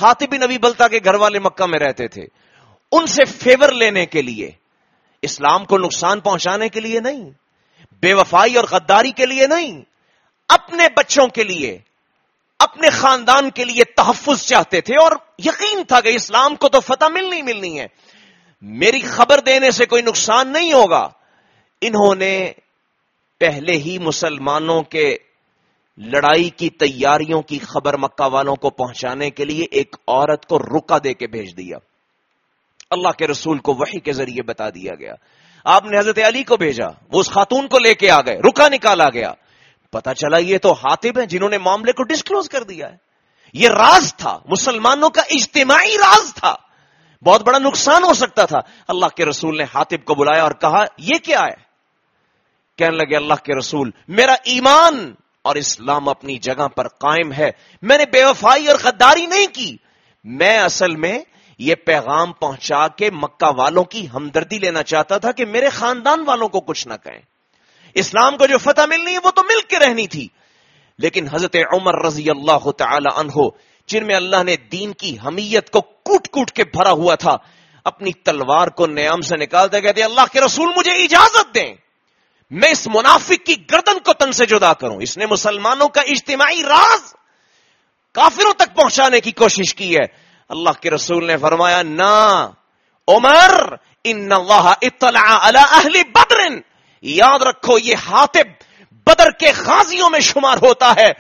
ہاتھ 0.02 0.24
نبی 0.24 0.58
بلتا 0.58 0.88
کے 0.88 1.00
گھر 1.04 1.16
والے 1.16 1.40
مکہ 1.40 1.66
میں 1.66 1.80
رہتے 1.80 2.08
تھے۔ 2.08 2.26
ان 2.92 3.08
سے 3.08 3.26
فیور 3.26 3.70
لینے 3.70 4.06
کے 4.06 4.22
لیے، 4.22 4.52
اسلام 5.22 5.66
کو 5.66 5.78
نقصان 5.78 6.20
پہنچانے 6.20 6.70
کے 6.70 6.80
لیے 6.80 7.00
نہیں، 7.00 7.30
بے 8.02 8.14
وفائی 8.14 8.56
اور 8.56 8.64
غداری 8.72 9.12
کے 9.12 9.26
لیے 9.26 9.48
نہیں، 9.48 9.82
اپنے 10.50 10.88
بچوں 10.98 11.28
کے 11.28 11.44
لیے، 11.44 11.78
اپنے 12.60 12.90
خاندان 12.90 13.50
کے 13.50 13.66
لیے 13.66 13.84
تحفظ 13.84 14.46
چاہتے 14.46 14.82
تھے 14.82 14.96
اور 14.96 15.12
یقین 15.40 15.84
تھا 15.84 16.02
کہ 16.02 16.10
اسلام 16.10 16.56
کو 16.56 16.70
تو 16.70 16.80
فتح 16.80 17.06
ملنی 17.06 17.42
ملنی 17.42 17.80
ہے۔ 17.80 17.88
میری 18.62 19.02
خبر 19.02 19.40
دینے 19.40 19.72
سے 19.72 19.86
کوئی 19.86 20.02
نقصان 20.02 20.48
نہیں 20.48 20.74
ہوگا۔ 20.74 21.10
انہوں 21.82 22.16
نے 22.16 22.52
پہلے 23.40 23.72
ہی 23.72 23.98
مسلمانوں 23.98 24.84
کے 24.84 25.18
لڑائی 25.98 26.50
کی 26.50 26.70
تیاریوں 26.70 27.42
کی 27.42 27.60
خبر 27.60 27.98
مکہ 27.98 28.24
والوں 28.24 28.56
کو 28.56 28.70
پہنچانے 28.70 29.30
کے 29.30 29.46
لیے 29.46 29.66
ایک 29.72 29.96
عورت 30.08 30.46
کو 30.46 30.60
رکا 30.60 30.98
دے 31.04 31.14
کے 31.14 31.28
بھیج 31.28 31.58
دیا۔ 31.58 31.78
اللہ 32.90 33.10
کے 33.10 33.28
رسول 33.28 33.58
کو 33.58 33.74
وہی 33.74 34.00
کے 34.00 34.14
ذریعے 34.14 34.44
بتا 34.44 34.70
دیا 34.70 34.92
گیا۔ 34.96 35.14
آپ 35.66 35.84
نے 35.86 36.00
حضرت 36.00 36.20
علی 36.28 36.44
کو 36.44 36.58
بھیجا، 36.58 36.88
وہ 37.12 37.20
اس 37.20 37.30
خاتون 37.30 37.68
کو 37.68 37.80
لے 37.80 37.94
کے 37.94 38.10
آ 38.10 38.20
گئے، 38.22 38.38
رکا 38.38 38.70
نکالا 38.70 39.10
گیا۔ 39.10 39.34
پتا 39.92 40.14
چلا 40.14 40.38
یہ 40.38 40.58
تو 40.58 40.72
ہاتب 40.72 41.20
ہیں 41.20 41.26
جنہوں 41.26 41.50
نے 41.50 41.58
معاملے 41.58 41.92
کو 41.92 42.04
ڈسکلوز 42.04 42.50
کر 42.50 42.64
دیا 42.64 42.92
ہے۔ 42.92 42.96
یہ 43.54 43.70
راز 43.70 44.16
تھا، 44.16 44.40
مسلمانوں 44.46 45.10
کا 45.10 45.22
اجتماعی 45.22 45.98
راز 45.98 46.34
تھا۔ 46.34 46.56
بہت 47.26 47.42
بڑا 47.42 47.58
نقصان 47.58 48.04
ہو 48.04 48.14
سکتا 48.14 48.46
تھا۔ 48.46 48.60
اللہ 48.88 49.06
کے 49.06 49.26
رسول 49.26 49.58
نے 49.58 49.64
ہاتب 49.76 50.06
کو 50.06 50.16
بلایا 50.16 50.44
اور 50.44 50.52
کہا، 50.52 50.86
یہ 50.98 51.18
کیا 51.24 51.40
ہے؟ 51.40 51.64
کہنے 52.78 52.98
لگے، 52.98 53.16
اللہ 53.16 53.34
کے 53.34 53.60
رسول، 53.60 53.92
میرا 54.08 54.36
ایمان 54.44 55.14
اور 55.46 55.56
اسلام 55.56 56.10
اپنی 56.10 56.38
جگہ 56.38 56.68
پر 56.68 56.88
قائم 56.88 57.34
ہے۔ 57.34 57.52
میں 57.82 57.98
نے 57.98 58.04
بے 58.12 58.26
وفائی 58.26 58.68
اور 58.68 58.76
غداری 58.84 59.26
نہیں 59.26 59.48
کی۔ 59.54 59.78
میں 60.24 60.58
اصل 60.58 60.96
میں 60.96 61.20
یہ 61.60 61.76
پیغام 61.76 62.32
پہنچا 62.32 62.88
کے 62.88 63.10
مکہ 63.12 63.60
والوں 63.60 63.84
کی 63.84 64.08
ہمدردی 64.14 64.60
لینا 64.60 64.84
چاہتا 64.84 65.18
تھا 65.18 65.32
کہ 65.32 65.46
میرے 65.46 65.70
خاندان 65.70 66.24
والوں 66.28 66.48
کو 66.48 66.60
کچھ 66.60 66.88
نہ 66.88 66.94
کہیں۔ 67.04 67.20
اسلام 67.94 68.38
کو 68.38 68.46
جو 68.46 68.58
فتح 68.58 68.82
ملنی 68.90 69.14
ہے 69.14 69.18
وہ 69.24 69.32
تو 69.32 69.44
مل 69.44 69.62
کے 69.62 69.80
رہنی 69.80 70.08
تھی۔ 70.08 70.28
لیکن 71.00 71.28
حضرت 71.32 71.56
عمر 71.74 72.06
رضی 72.06 72.30
اللہ 72.30 72.72
تعالی 72.72 73.20
عنہ، 73.20 73.50
جن 73.88 74.08
میں 74.08 74.16
اللہ 74.16 74.44
نے 74.44 74.56
دین 74.72 74.94
کی 74.94 75.18
حمیت 75.26 75.70
کو 75.70 75.82
کوٹ 75.82 76.28
کوٹ 76.28 76.52
کے 76.52 76.64
بھرا 76.64 76.92
ہوا 76.92 77.16
تھا، 77.16 77.38
اپنی 77.84 78.12
تلوار 78.14 78.68
کو 78.68 78.88
نیام 78.88 79.22
سے 79.22 79.38
نکالتے 79.38 79.82
کہتے 79.82 80.04
اللہ 80.04 80.22
کے 80.34 80.42
رسول 80.42 80.70
مجھے 80.78 80.92
اجازت 80.92 81.56
دیں۔ 81.56 81.74
میں 82.50 82.70
اس 82.70 82.88
منافق 82.88 83.46
کی 83.46 83.56
گردن 83.72 84.00
کو 84.00 84.14
تن 84.14 84.32
سے 84.32 84.46
جدا 84.46 84.74
کروں۔ 84.74 84.98
اس 85.02 85.18
نے 85.18 85.26
مسلمانوں 85.26 85.88
کا 85.88 86.02
اجتماعی 86.02 86.64
راز 86.64 87.14
کافروں 88.14 88.54
تک 88.54 88.76
پہنچانے 88.76 89.22
کی 89.22 89.32
کوشش 89.32 89.76
کی 89.76 89.96
ہے۔ 89.96 90.06
اللہ 90.50 90.70
کے 90.82 90.92
رسول 90.92 91.28
نے 91.28 91.38
فرمایا، 91.38 91.82
نا، 91.82 92.50
عمر، 93.08 93.76
ان 94.04 94.32
اللہ 94.32 94.74
اطلع 94.82 95.38
علی 95.42 95.58
اہل 95.58 96.04
بدر۔ 96.04 96.38
یاد 97.02 97.40
رکھو، 97.40 97.80
یہ 97.80 97.96
حاطب 97.96 98.64
بدر 98.92 99.32
کے 99.32 99.52
غازیوں 99.58 100.10
میں 100.10 100.20
شمار 100.20 100.58
ہوتا 100.58 100.94
ہے۔ 100.98 101.12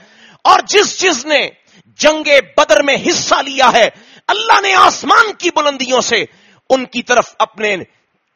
اور 0.43 0.59
جس 0.67 1.01
جس 1.01 1.25
نے 1.25 1.49
جنگ 1.85 2.23
بدر 2.57 2.83
میں 2.83 2.97
حصہ 3.09 3.35
لیا 3.35 3.71
ہے، 3.73 3.89
اللہ 4.27 4.61
نے 4.61 4.73
آسمان 4.75 5.33
کی 5.33 5.49
بلندیوں 5.55 6.01
سے 6.01 6.25
ان 6.69 6.85
کی 6.85 7.03
طرف 7.03 7.35
اپنے 7.39 7.77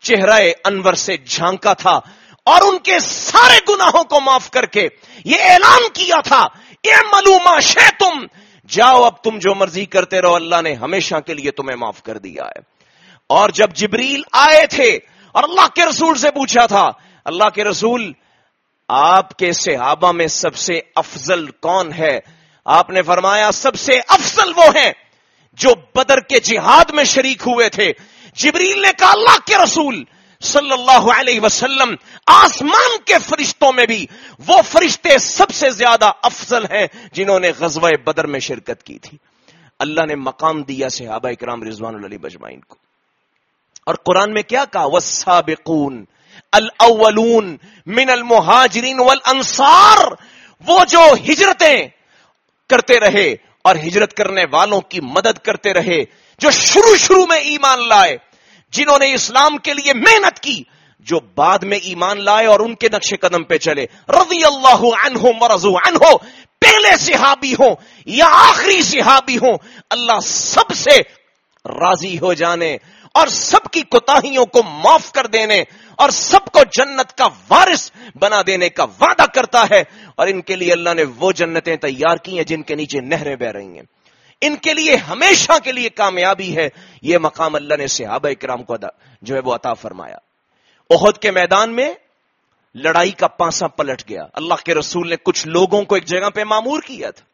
چہرہ 0.02 0.40
انور 0.66 0.94
سے 0.94 1.18
جھانکا 1.18 1.74
تھا۔ 1.74 2.00
اور 2.50 2.62
ان 2.62 2.78
کے 2.78 3.00
سارے 3.00 3.60
گناہوں 3.70 4.04
کو 4.04 4.20
معاف 4.20 4.52
کر 4.52 4.66
کے 4.66 4.88
یہ 5.26 5.38
اعلان 5.40 5.82
کیا 5.94 6.22
تھا، 6.22 6.42
اے 6.84 6.94
ملوما 7.14 7.60
شے 7.60 7.90
تم؟ 8.00 8.26
جاؤ 8.68 9.04
اب 9.04 9.24
تم 9.24 9.38
جو 9.40 9.56
مرضی 9.56 9.86
کرتے 9.86 10.22
رہو، 10.22 10.36
اللہ 10.36 10.62
نے 10.64 10.74
ہمیشہ 10.74 11.16
کے 11.26 11.34
لیے 11.34 11.52
تمہیں 11.52 11.78
معاف 11.78 12.04
کر 12.04 12.18
دیا 12.18 12.44
ہے۔ 12.44 12.60
اور 13.30 13.50
جب 13.50 13.70
جبریل 13.74 14.22
آئے 14.32 14.68
تھے 14.68 15.00
اور 15.32 15.44
اللہ 15.44 15.68
کے 15.76 15.86
رسول 15.86 16.18
سے 16.18 16.32
پوچھا 16.32 16.66
تھا، 16.66 16.92
اللہ 17.26 17.50
کے 17.50 17.64
رسول، 17.64 18.14
آپ 18.88 19.38
کے 19.38 19.52
صحابہ 19.54 20.12
میں 20.12 20.28
سب 20.28 20.56
سے 20.56 20.80
افضل 20.96 21.48
کون 21.48 21.94
ہے؟ 21.94 22.20
آپ 22.66 22.90
نے 22.90 23.02
فرمایا، 23.02 23.52
سب 23.52 23.76
سے 23.76 24.00
افضل 24.08 24.52
وہ 24.56 24.64
ہیں 24.64 24.92
جو 25.54 25.70
بدر 25.96 26.20
کے 26.20 26.40
جہاد 26.40 26.90
میں 26.90 27.04
شریک 27.04 27.42
ہوئے 27.42 27.70
تھے۔ 27.70 27.92
جبریل 28.34 28.82
نے 28.82 28.92
کہا، 28.98 29.12
اللہ 29.12 29.38
کے 29.46 29.56
رسول 29.64 30.04
صلی 30.44 30.72
اللہ 30.72 31.20
علیہ 31.20 31.40
وسلم، 31.40 31.96
آسمان 32.26 32.98
کے 33.06 33.14
فرشتوں 33.20 33.74
میں 33.74 33.86
بھی 33.86 34.06
وہ 34.48 34.62
فرشتے 34.62 35.18
سب 35.18 35.50
سے 35.50 35.70
زیادہ 35.70 36.12
افضل 36.24 36.64
ہیں 36.64 36.88
جنہوں 37.14 37.40
نے 37.40 37.52
غزوہ 37.60 37.90
بدر 38.04 38.28
میں 38.28 38.40
شرکت 38.40 38.84
کی 38.84 39.00
تھی۔ 39.00 39.18
اللہ 39.80 40.06
نے 40.06 40.16
مقام 40.16 40.62
دیا 40.62 40.90
صحابہ 40.90 41.30
اکرام 41.30 41.64
رضوان 41.64 41.96
علی 42.06 42.18
بجمائن 42.18 42.60
کو۔ 42.60 42.76
اور 43.86 43.96
قرآن 43.96 44.34
میں 44.34 44.42
کیا 44.42 44.66
کہا؟ 44.66 44.86
والسابقون 44.86 46.06
الاولون 46.52 47.58
من 47.86 48.10
المہاجرین 48.10 49.00
والانصار 49.00 50.06
وہ 50.68 50.86
جو 50.86 51.00
ہجرتیں 51.30 51.88
کرتے 52.70 53.00
رہے 53.00 53.36
اور 53.62 53.76
ہجرت 53.76 54.14
کرنے 54.14 54.44
والوں 54.52 54.82
کی 54.82 55.02
مدد 55.02 55.38
کرتے 55.38 55.74
رہے، 55.74 56.04
جو 56.40 56.52
شروع 56.52 56.96
شروع 56.96 57.26
میں 57.26 57.38
ایمان 57.38 57.88
لائے 57.88 58.18
جنہوں 58.72 59.00
نے 59.00 59.14
اسلام 59.14 59.58
کے 59.58 59.74
لیے 59.74 59.94
محنت 59.94 60.40
کی، 60.40 60.64
جو 61.00 61.20
بعد 61.36 61.60
میں 61.60 61.78
ایمان 61.78 62.24
لائے 62.24 62.46
اور 62.46 62.60
ان 62.60 62.76
کے 62.76 62.88
نقش 62.94 63.14
قدم 63.22 63.44
پہ 63.44 63.58
چلے۔ 63.58 63.86
رضی 64.10 64.46
اللہ 64.46 64.86
عنہ 65.06 65.28
مرضو 65.42 65.78
عنہ، 65.78 66.16
پہلے 66.62 66.98
صحابی 66.98 67.54
ہوں 67.54 67.76
یا 68.06 68.26
آخری 68.26 68.82
صحابی 68.82 69.38
ہوں، 69.38 69.58
اللہ 69.90 70.20
سب 70.24 70.74
سے 70.76 70.98
راضی 71.66 72.20
ہو 72.20 72.34
جانے 72.34 72.78
اور 73.14 73.28
سب 73.28 73.72
کی 73.72 73.82
کوتاہیوں 73.82 74.46
کو 74.46 74.64
معاف 74.64 75.12
کر 75.12 75.28
دینے 75.28 75.64
اور 75.96 76.10
سب 76.10 76.46
کو 76.52 76.60
جنت 76.64 77.18
کا 77.18 77.28
وارث 77.50 77.92
بنا 78.16 78.42
دینے 78.48 78.70
کا 78.70 78.84
وعدہ 78.84 79.26
کرتا 79.34 79.64
ہے۔ 79.72 79.84
اور 80.16 80.28
ان 80.28 80.42
کے 80.42 80.56
لیے 80.56 80.72
اللہ 80.72 80.94
نے 80.94 81.04
وہ 81.18 81.32
جنتیں 81.32 81.76
تیار 81.76 82.16
کی 82.16 82.38
ہیں 82.38 82.44
جن 82.44 82.64
کے 82.64 82.76
نیچے 82.76 83.00
نہریں 83.00 83.36
بہ 83.36 83.46
رہی 83.46 83.78
ہیں۔ 83.78 83.99
ان 84.42 84.56
کے 84.56 84.74
لیے 84.74 84.96
ہمیشہ 84.96 85.52
کے 85.64 85.72
لیے 85.72 85.90
کامیابی 85.90 86.58
ہے۔ 86.58 86.70
یہ 87.02 87.18
مقام 87.18 87.56
اللہ 87.56 87.76
نے 87.76 87.88
صحابہ 87.88 88.30
اکرام 88.30 88.64
کو 88.64 88.76
جو 89.22 89.36
ہے 89.36 89.40
وہ 89.40 89.56
عطا 89.56 89.74
فرمایا۔ 89.74 90.18
عہد 90.90 91.18
کے 91.18 91.32
میدان 91.32 91.76
میں 91.76 91.94
لڑائی 92.76 93.12
کا 93.12 93.28
پانسا 93.28 93.68
پلٹ 93.68 94.10
گیا۔ 94.10 94.24
اللہ 94.34 94.54
کے 94.66 94.76
رسول 94.76 95.10
نے 95.10 95.16
کچھ 95.24 95.48
لوگوں 95.48 95.84
کو 95.84 95.96
ایک 95.96 96.06
جگہ 96.06 96.30
پہ 96.30 96.44
معمور 96.44 96.82
کیا 96.82 97.12
تھا۔ 97.12 97.26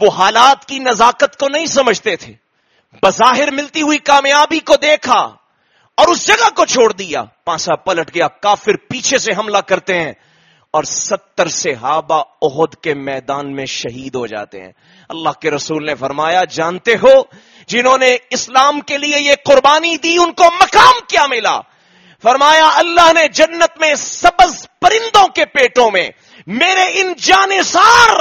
وہ 0.00 0.10
حالات 0.10 0.64
کی 0.64 0.78
نزاکت 0.78 1.36
کو 1.40 1.48
نہیں 1.48 1.66
سمجھتے 1.66 2.16
تھے۔ 2.16 2.32
بظاہر 3.02 3.50
ملتی 3.50 3.82
ہوئی 3.82 3.98
کامیابی 3.98 4.60
کو 4.60 4.76
دیکھا 4.76 5.20
اور 5.96 6.08
اس 6.08 6.26
جگہ 6.26 6.50
کو 6.50 6.64
چھوڑ 6.64 6.92
دیا۔ 6.92 7.24
پانسا 7.44 7.76
پلٹ 7.76 8.14
گیا۔ 8.14 8.28
کافر 8.28 8.76
پیچھے 8.88 9.18
سے 9.18 9.32
حملہ 9.38 9.58
کرتے 9.58 10.00
ہیں۔ 10.00 10.12
اور 10.74 10.84
ستر 10.84 11.48
سے 11.48 11.74
ہابا 11.74 12.20
عہد 12.42 12.82
کے 12.82 12.94
میدان 12.94 13.56
میں 13.56 13.66
شہید 13.66 14.14
ہو 14.14 14.26
جاتے 14.26 14.60
ہیں۔ 14.60 14.72
اللہ 15.08 15.30
کے 15.40 15.50
رسول 15.50 15.86
نے 15.86 15.94
فرمایا، 15.94 16.44
جانتے 16.44 16.94
ہو، 16.94 17.22
جنہوں 17.66 17.98
نے 17.98 18.16
اسلام 18.30 18.80
کے 18.80 18.98
لیے 18.98 19.20
یہ 19.20 19.32
قربانی 19.44 19.96
دی، 19.96 20.16
ان 20.18 20.32
کو 20.32 20.44
مقام 20.44 20.94
کیا 21.08 21.26
ملا؟ 21.26 21.60
فرمایا، 22.22 22.70
اللہ 22.74 23.12
نے 23.12 23.28
جنت 23.28 23.80
میں 23.80 23.94
سبز 23.94 24.66
پرندوں 24.80 25.28
کے 25.28 25.44
پیٹوں 25.44 25.90
میں 25.90 26.10
میرے 26.46 27.00
ان 27.00 27.12
جانسار 27.18 28.16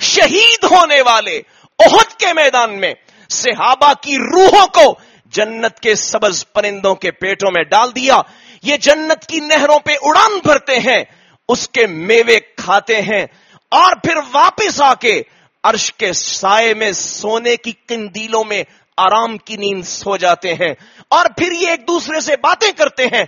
شہید 0.00 0.64
ہونے 0.64 1.02
والے 1.02 1.40
عہد 1.78 2.16
کے 2.16 2.32
میدان 2.32 2.80
میں 2.80 2.94
صحابہ 3.28 3.92
کی 4.02 4.18
روحوں 4.18 4.66
کو 4.66 4.94
جنت 5.26 5.80
کے 5.80 5.94
سبز 5.94 6.44
پرندوں 6.52 6.94
کے 6.94 7.10
پیٹوں 7.10 7.50
میں 7.50 7.62
ڈال 7.62 7.90
دیا۔ 7.96 8.20
یہ 8.62 8.76
جنت 8.76 9.26
کی 9.26 9.40
نہروں 9.40 9.78
پہ 9.78 9.92
اڑان 10.02 10.38
بھرتے 10.44 10.78
ہیں۔ 10.78 11.04
اس 11.48 11.68
کے 11.68 11.86
میوے 11.86 12.40
کھاتے 12.56 13.02
ہیں 13.02 13.26
اور 13.70 13.92
پھر 14.02 14.16
واپس 14.32 14.80
آ 14.80 14.94
کے 14.94 15.22
عرش 15.64 15.92
کے 15.92 16.12
سائے 16.12 16.74
میں 16.74 16.92
سونے 16.92 17.56
کی 17.56 17.72
کندیلوں 17.72 18.44
میں 18.44 18.64
آرام 18.96 19.38
کی 19.38 19.56
نیند 19.56 19.84
سو 19.84 20.16
جاتے 20.16 20.54
ہیں 20.54 20.74
اور 21.08 21.26
پھر 21.36 21.52
یہ 21.52 21.68
ایک 21.68 21.88
دوسرے 21.88 22.20
سے 22.20 22.32
باتیں 22.42 22.70
کرتے 22.72 23.06
ہیں۔ 23.06 23.24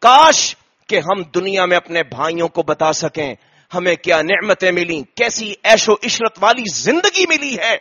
کاش 0.00 0.56
کہ 0.88 0.98
ہم 0.98 1.22
دنیا 1.22 1.64
میں 1.64 1.76
اپنے 1.76 2.02
بھائیوں 2.02 2.48
کو 2.48 2.62
بتا 2.62 2.92
سکیں۔ 2.92 3.34
ہمیں 3.74 3.94
کیا 3.94 4.22
نعمتیں 4.22 4.72
ملی 4.72 5.02
کیسی 5.14 5.54
ایش 5.62 5.88
و 5.88 5.92
عشرت 5.92 6.38
والی 6.42 6.62
زندگی 6.74 7.26
ملی 7.26 7.58
ہے؟ 7.58 7.76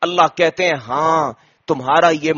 اللہ 0.00 0.36
کہتے 0.36 0.64
ہیں 0.64 0.74
ہاں 0.88 1.32
تمہارا 1.66 2.10
یہ 2.22 2.32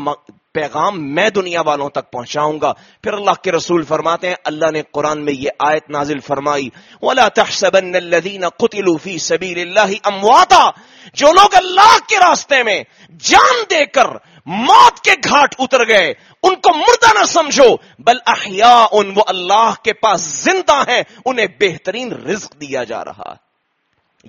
پیغام 0.53 1.13
میں 1.15 1.29
دنیا 1.29 1.61
والوں 1.61 1.89
تک 1.89 2.11
پہنچاؤں 2.11 2.61
گا۔ 2.61 2.73
پھر 3.03 3.13
اللہ 3.13 3.41
کے 3.43 3.51
رسول 3.51 3.83
فرماتے 3.83 4.27
ہیں، 4.27 4.35
اللہ 4.43 4.71
نے 4.71 4.81
قرآن 4.91 5.25
میں 5.25 5.33
یہ 5.33 5.49
آیت 5.59 5.89
نازل 5.89 6.19
فرمائی، 6.19 6.69
ولا 7.01 7.27
تحسبن 7.27 7.95
الذين 7.95 8.45
قتلوا 8.47 8.97
في 9.03 9.17
سبيل 9.17 9.59
الله 9.59 9.93
امواتا 10.03 10.69
جو 11.13 11.31
لوگ 11.33 11.55
اللہ 11.55 11.97
کے 12.09 12.19
راستے 12.19 12.63
میں 12.63 12.83
جان 13.19 13.63
دے 13.69 13.85
کر 13.85 14.07
موت 14.45 14.99
کے 14.99 15.11
گھاٹ 15.23 15.55
اتر 15.59 15.87
گئے، 15.87 16.13
ان 16.43 16.55
کو 16.55 16.73
مردہ 16.73 17.19
نہ 17.19 17.23
سمجھو، 17.23 17.75
بل 17.99 18.17
احیاء 18.25 18.85
ان 18.91 19.11
وہ 19.15 19.23
اللہ 19.27 19.73
کے 19.83 19.93
پاس 19.93 20.21
زندہ 20.21 20.83
ہیں، 20.87 21.03
انہیں 21.25 21.47
بہترین 21.59 22.11
رزق 22.11 22.61
دیا 22.61 22.83
جا 22.83 23.05
رہا۔ 23.05 23.33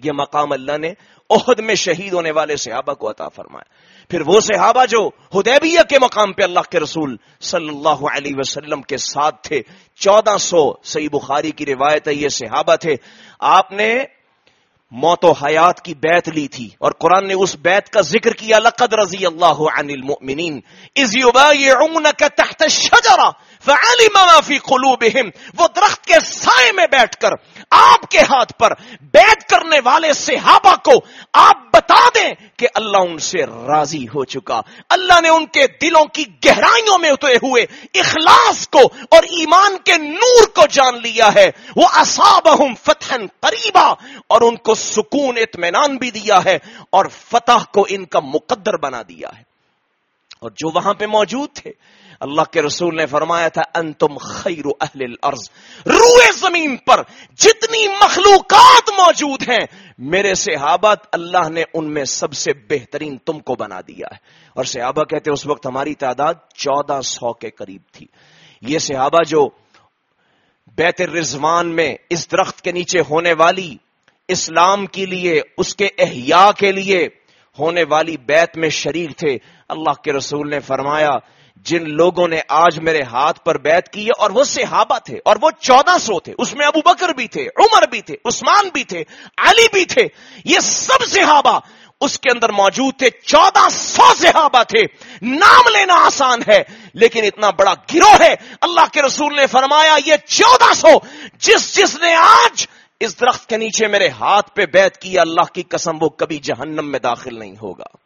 یہ 0.05 0.13
مقام 0.13 0.53
اللہ 0.53 0.79
نے 0.79 0.93
عہد 1.31 1.61
میں 1.61 1.75
شہید 1.75 2.13
ہونے 2.13 2.31
والے 2.31 2.57
صحابہ 2.57 2.95
کو 2.95 3.11
عطا 3.11 3.29
فرمایا 3.29 3.73
پھر 4.11 4.21
وہ 4.27 4.41
صحابہ 4.41 4.85
جو 4.85 5.11
حدیبیہ 5.35 5.81
کے 5.89 5.99
مقام 5.99 6.33
پہ 6.33 6.43
اللہ 6.43 6.71
کے 6.71 6.81
رسول 6.81 7.17
صلی 7.41 7.69
اللہ 7.69 8.05
علیہ 8.13 8.33
وسلم 8.37 8.83
کے 8.83 8.97
ساتھ 8.97 9.49
تھے، 9.49 9.63
چودہ 9.95 10.37
سو 10.39 10.73
سی 10.85 11.09
بخاری 11.09 11.51
کی 11.51 11.67
روایت 11.67 12.09
ہے، 12.09 12.15
یہ 12.15 12.29
صحابہ 12.29 12.77
تھے۔ 12.77 12.97
آپ 13.39 13.73
نے 13.73 14.05
موت 14.93 15.25
و 15.25 15.33
حیات 15.33 15.81
کی 15.83 15.95
بیت 15.95 16.29
لی 16.29 16.49
تھی 16.49 16.69
اور 16.79 16.93
قرآن 16.93 17.27
نے 17.27 17.35
اس 17.35 17.57
بیت 17.57 17.89
کا 17.89 18.01
ذکر 18.01 18.33
کیا، 18.33 18.59
لقد 18.59 18.95
رضی 18.95 19.27
اللہ 19.27 19.63
عن 19.79 19.91
المؤمنین، 19.91 20.61
اذ 20.97 21.17
یبایعونک 21.17 22.23
تحت 22.37 22.63
الشجرہ 22.63 23.31
فعلم 23.65 24.19
ما 24.27 24.41
فی 24.41 24.59
قلوبہم 24.59 25.29
وہ 25.59 25.69
درخت 25.77 26.05
کے 26.05 26.21
سائے 26.21 26.73
میں 26.73 26.87
بیٹھ 26.87 27.17
کر 27.17 27.31
آپ 27.71 28.11
کے 28.11 28.19
ہاتھ 28.19 28.53
پر 28.59 28.73
بیت 29.01 29.49
کرنے 29.49 29.77
والے 29.85 30.13
صحابہ 30.13 30.75
کو 30.77 30.93
آپ 31.33 31.57
بتا 31.73 32.09
دیں 32.15 32.35
کہ 32.57 32.67
اللہ 32.75 32.97
ان 32.97 33.19
سے 33.19 33.39
راضی 33.47 34.05
ہو 34.05 34.25
چکا۔ 34.25 34.61
اللہ 34.91 35.21
نے 35.21 35.29
ان 35.29 35.47
کے 35.47 35.67
دلوں 35.83 36.05
کی 36.05 36.25
گہرائیوں 36.45 36.99
میں 36.99 37.11
اترے 37.11 37.37
ہوئے 37.37 37.63
اخلاص 38.01 38.69
کو 38.69 38.81
اور 39.11 39.23
ایمان 39.23 39.77
کے 39.85 39.99
نور 39.99 40.47
کو 40.47 40.67
جان 40.67 41.03
لیا 41.03 41.35
ہے۔ 41.35 41.51
وہ 41.77 41.89
اصابہم 41.93 42.75
فتحن 42.75 43.27
قریبا 43.41 43.95
اور 44.29 44.41
ان 44.41 44.57
کو 44.57 44.75
سکون 44.75 45.39
اطمینان 45.39 45.97
بھی 45.97 46.11
دیا 46.11 46.45
ہے 46.45 46.59
اور 46.91 47.05
فتح 47.07 47.65
کو 47.73 47.87
ان 47.89 48.05
کا 48.05 48.21
مقدر 48.21 48.77
بنا 48.77 49.03
دیا 49.03 49.29
ہے۔ 49.39 49.43
اور 50.41 50.51
جو 50.51 50.71
وہاں 50.75 50.95
پہ 50.95 51.07
موجود 51.07 51.49
تھے 51.55 51.73
اللہ 52.25 52.43
کے 52.53 52.63
رسول 52.63 52.97
نے 52.97 53.07
فرمایا 53.07 53.49
تھا، 53.49 53.63
انتم 53.75 54.19
خیر 54.19 54.67
اہل 54.81 55.03
الارض۔ 55.03 55.51
روئے 55.87 56.33
زمین 56.33 56.77
پر 56.77 57.03
جتنی 57.37 57.89
مخلوقات 57.89 58.91
موجود 58.91 59.43
ہیں، 59.49 59.67
میرے 59.99 60.35
صحابت 60.35 61.07
اللہ 61.13 61.49
نے 61.49 61.63
ان 61.75 61.95
میں 61.95 62.05
سب 62.05 62.33
سے 62.33 62.53
بہترین 62.53 63.17
تم 63.17 63.39
کو 63.39 63.55
بنا 63.55 63.81
دیا 63.81 64.07
ہے۔ 64.13 64.17
اور 64.55 64.65
صحابہ 64.65 65.05
کہتے 65.05 65.31
اس 65.31 65.47
وقت 65.47 65.67
ہماری 65.67 65.95
تعداد 65.95 66.35
چودہ 66.55 67.01
سو 67.01 67.33
کے 67.33 67.51
قریب 67.51 67.81
تھی۔ 67.93 68.07
یہ 68.61 68.79
صحابہ 68.79 69.23
جو 69.27 69.49
بیت 70.77 71.01
رضوان 71.01 71.77
میں 71.77 71.95
اس 72.11 72.33
درخت 72.33 72.63
کے 72.63 72.73
نیچے 72.73 73.01
ہونے 73.11 73.33
والی 73.33 73.77
اسلام 74.29 74.87
کے 74.87 75.07
لیے، 75.07 75.41
اس 75.59 75.77
کے 75.77 75.89
احیاء 75.99 76.51
کے 76.51 76.73
لیے 76.73 77.09
ہونے 77.59 77.85
والی 77.91 78.17
بیت 78.17 78.57
میں 78.57 78.69
شریک 78.69 79.17
تھے، 79.17 79.37
اللہ 79.69 80.03
کے 80.03 80.13
رسول 80.13 80.51
نے 80.51 80.61
فرمایا 80.61 81.11
جن 81.57 81.91
لوگوں 81.91 82.29
نے 82.29 82.41
آج 82.49 82.79
میرے 82.79 83.03
ہاتھ 83.03 83.45
پر 83.45 83.59
بیت 83.59 83.89
کی 83.89 84.07
ہے 84.07 84.11
اور 84.19 84.31
وہ 84.31 84.45
صحابہ 84.45 84.99
تھے 84.99 85.19
اور 85.25 85.37
وہ 85.43 85.51
چودہ 85.61 85.99
سو 85.99 86.21
تھے، 86.21 86.35
اس 86.39 86.55
میں 86.55 86.67
ابو 86.67 86.81
بکر 86.81 87.09
بھی 87.09 87.29
تھے، 87.29 87.43
عمر 87.43 87.87
بھی 87.91 88.01
تھے، 88.01 88.15
عثمان 88.25 88.69
بھی 88.73 88.85
تھے، 88.85 89.05
علی 89.39 89.67
بھی 89.73 89.85
تھے، 89.85 90.03
یہ 90.45 90.59
سب 90.59 91.07
صحابہ 91.07 91.61
اس 92.01 92.19
کے 92.19 92.31
اندر 92.31 92.53
موجود 92.53 92.95
تھے۔ 92.99 93.11
چودہ 93.11 93.69
سو 93.69 94.15
صحابہ 94.15 94.63
تھے۔ 94.63 94.83
نام 95.23 95.77
لینا 95.77 95.95
آسان 95.95 96.41
ہے، 96.49 96.63
لیکن 96.95 97.25
اتنا 97.25 97.51
بڑا 97.51 97.75
گروہ 97.95 98.17
ہے۔ 98.21 98.35
اللہ 98.61 98.93
کے 98.93 99.03
رسول 99.03 99.37
نے 99.37 99.47
فرمایا، 99.47 99.97
یہ 100.07 100.15
چودہ 100.27 100.75
سو 100.75 100.91
جس 101.39 101.77
جس 101.77 102.01
نے 102.01 102.15
آج 102.15 102.67
اس 103.01 103.21
درخت 103.21 103.49
کے 103.49 103.57
نیچے 103.57 103.87
میرے 103.87 104.09
ہاتھ 104.09 104.55
پہ 104.55 104.67
بیت 104.67 104.97
کیا 104.97 105.23
اللہ 105.23 105.53
کی 105.53 105.63
قسم 105.63 105.93
وہ 106.01 106.09
کبھی 106.09 106.39
جہنم 106.39 106.91
میں 106.91 106.99
داخل 106.99 107.39
نہیں 107.39 107.55
ہوگا۔ 107.63 107.97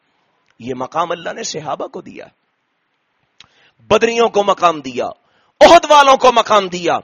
یہ 0.58 0.74
مقام 0.76 1.10
اللہ 1.10 1.32
نے 1.32 1.42
صحابہ 1.42 1.86
کو 1.86 2.00
دیا 2.00 2.24
بدریوں 3.90 4.28
کو 4.28 4.44
مقام 4.44 4.80
دیا، 4.80 5.06
عہد 5.60 5.90
والوں 5.90 6.16
کو 6.16 6.32
مقام 6.32 6.68
دیا، 6.68 6.98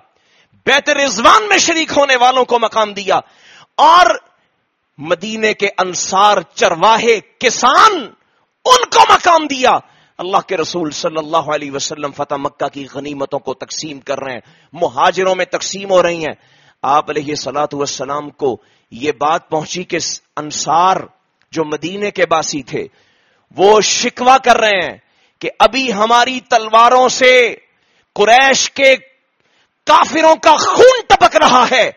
بیت 0.67 0.89
رضوان 0.89 1.49
میں 1.49 1.59
شریک 1.59 1.93
ہونے 1.97 2.17
والوں 2.17 2.45
کو 2.45 2.59
مقام 2.59 2.93
دیا، 2.93 3.21
اور 3.77 4.15
مدینے 4.99 5.53
کے 5.55 5.69
انصار، 5.79 6.37
چرواہے، 6.55 7.19
کسان، 7.39 7.93
ان 8.65 8.85
کو 8.91 9.05
مقام 9.11 9.47
دیا۔ 9.47 9.71
اللہ 10.19 10.47
کے 10.47 10.57
رسول 10.57 10.91
صلی 10.91 11.19
اللہ 11.19 11.51
علیہ 11.55 11.73
وسلم 11.73 12.13
فتح 12.13 12.35
مکہ 12.35 12.69
کی 12.69 12.87
غنیمتوں 12.95 13.39
کو 13.39 13.55
تقسیم 13.55 14.01
کر 14.01 14.21
رہے 14.21 14.33
ہیں، 14.33 14.41
مہاجروں 14.73 15.35
میں 15.35 15.45
تقسیم 15.45 15.91
ہو 15.91 16.03
رہی 16.03 16.27
ہیں۔ 16.27 16.35
آپ 16.83 17.11
علیہ 17.11 17.35
سلاۃ 17.35 17.73
والسلام 17.73 18.31
کو 18.31 18.57
یہ 18.93 19.13
بات 19.13 19.49
پہنچی 19.49 19.83
کہ 19.85 19.99
انصار 20.37 20.97
جو 21.53 21.65
مدینے 21.65 22.11
کے 22.11 22.27
باسی 22.27 22.63
تھے، 22.63 22.87
وہ 23.57 23.81
شکوا 23.81 24.37
کر 24.39 24.57
رہے 24.57 24.81
ہیں۔ 24.83 24.97
کہ 25.39 25.51
ابھی 25.59 25.93
ہماری 25.93 26.41
تلواروں 26.41 27.09
سے 27.09 27.55
قریش 28.15 28.71
کے 28.71 28.97
کافروں 29.87 30.37
کا 30.37 30.57
خون 30.57 31.01
ٹپک 31.09 31.37
رہا 31.37 31.65
ہے 31.71 31.91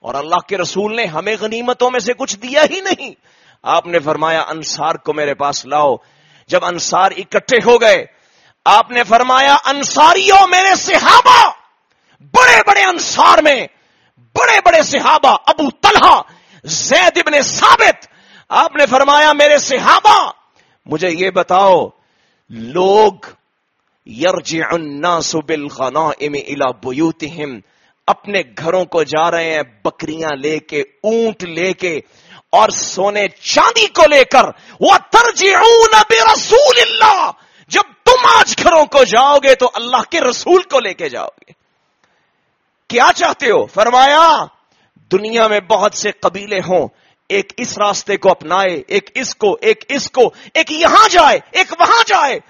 اور 0.00 0.14
اللہ 0.14 0.46
کے 0.48 0.58
رسول 0.58 0.96
نے 0.96 1.04
ہمیں 1.04 1.36
غنیمتوں 1.40 1.90
میں 1.90 2.00
سے 2.00 2.12
کچھ 2.12 2.36
دیا 2.36 2.64
ہی 2.70 2.80
نہیں۔ 2.80 3.14
آپ 3.62 3.86
نے 3.86 3.98
فرمایا، 3.98 4.40
انصار 4.40 4.94
کو 4.94 5.12
میرے 5.12 5.34
پاس 5.34 5.66
لاؤ۔ 5.66 5.96
جب 6.48 6.64
انصار 6.64 7.10
اکٹھے 7.16 7.56
ہو 7.66 7.80
گئے، 7.80 8.04
آپ 8.64 8.90
نے 8.90 9.04
فرمایا، 9.04 9.56
انصاریوں 9.64 10.46
میرے 10.46 10.74
صحابہ، 10.74 11.50
بڑے 12.20 12.56
بڑے 12.66 12.82
انصار 12.82 13.42
میں، 13.42 13.66
بڑے 14.18 14.58
بڑے 14.64 14.82
صحابہ، 14.82 15.36
ابو 15.46 15.70
طلحہ، 15.70 16.20
زید 16.64 17.18
ابن 17.26 17.42
ثابت، 17.42 18.06
آپ 18.48 18.76
نے 18.76 18.86
فرمایا، 18.86 19.32
میرے 19.32 19.58
صحابہ، 19.58 20.30
مجھے 20.86 21.08
یہ 21.10 21.30
بتاؤ 21.30 21.88
لوگ 22.50 23.12
یرجع 24.06 24.64
الناس 24.70 25.34
بالغنائم 25.34 26.34
الى 26.34 26.72
بیوتہم، 26.82 27.58
اپنے 28.06 28.42
گھروں 28.58 28.84
کو 28.84 29.02
جا 29.02 29.30
رہے 29.30 29.52
ہیں، 29.52 29.62
بکریاں 29.84 30.36
لے 30.36 30.58
کے، 30.58 30.80
اونٹ 30.80 31.44
لے 31.44 31.72
کے، 31.72 32.00
اور 32.50 32.68
سونے 32.68 33.28
چاندی 33.28 33.86
کو 33.86 34.06
لے 34.06 34.24
کر 34.24 34.44
وہ 34.80 34.96
ترجعون 35.10 36.02
برسول 36.10 36.80
اللہ 36.80 37.30
جب 37.68 37.82
تم 38.04 38.26
آج 38.38 38.54
گھروں 38.62 38.84
کو 38.84 39.04
جاؤ 39.04 39.38
گے 39.38 39.54
تو 39.54 39.70
اللہ 39.74 40.02
کے 40.10 40.20
رسول 40.20 40.62
کو 40.62 40.80
لے 40.80 40.94
کے 40.94 41.08
جاؤ 41.08 41.26
گے۔ 41.26 41.52
کیا 42.88 43.10
چاہتے 43.16 43.50
ہو؟ 43.50 43.66
فرمایا، 43.66 44.44
دنیا 45.12 45.46
میں 45.46 45.60
بہت 45.60 45.94
سے 45.94 46.10
قبیلے 46.10 46.58
ہوں 46.58 46.88
ایک 47.28 47.52
اس 47.56 47.78
راستے 47.78 48.16
کو 48.16 48.30
اپنائے، 48.30 48.82
ایک 48.88 49.10
اس 49.14 49.34
کو، 49.34 49.56
ایک 49.60 49.84
اس 49.88 50.10
کو، 50.10 50.32
ایک 50.54 50.72
یہاں 50.72 51.08
جائے، 51.08 51.38
ایک 51.50 51.72
وہاں 51.80 52.02
جائے۔ 52.06 52.40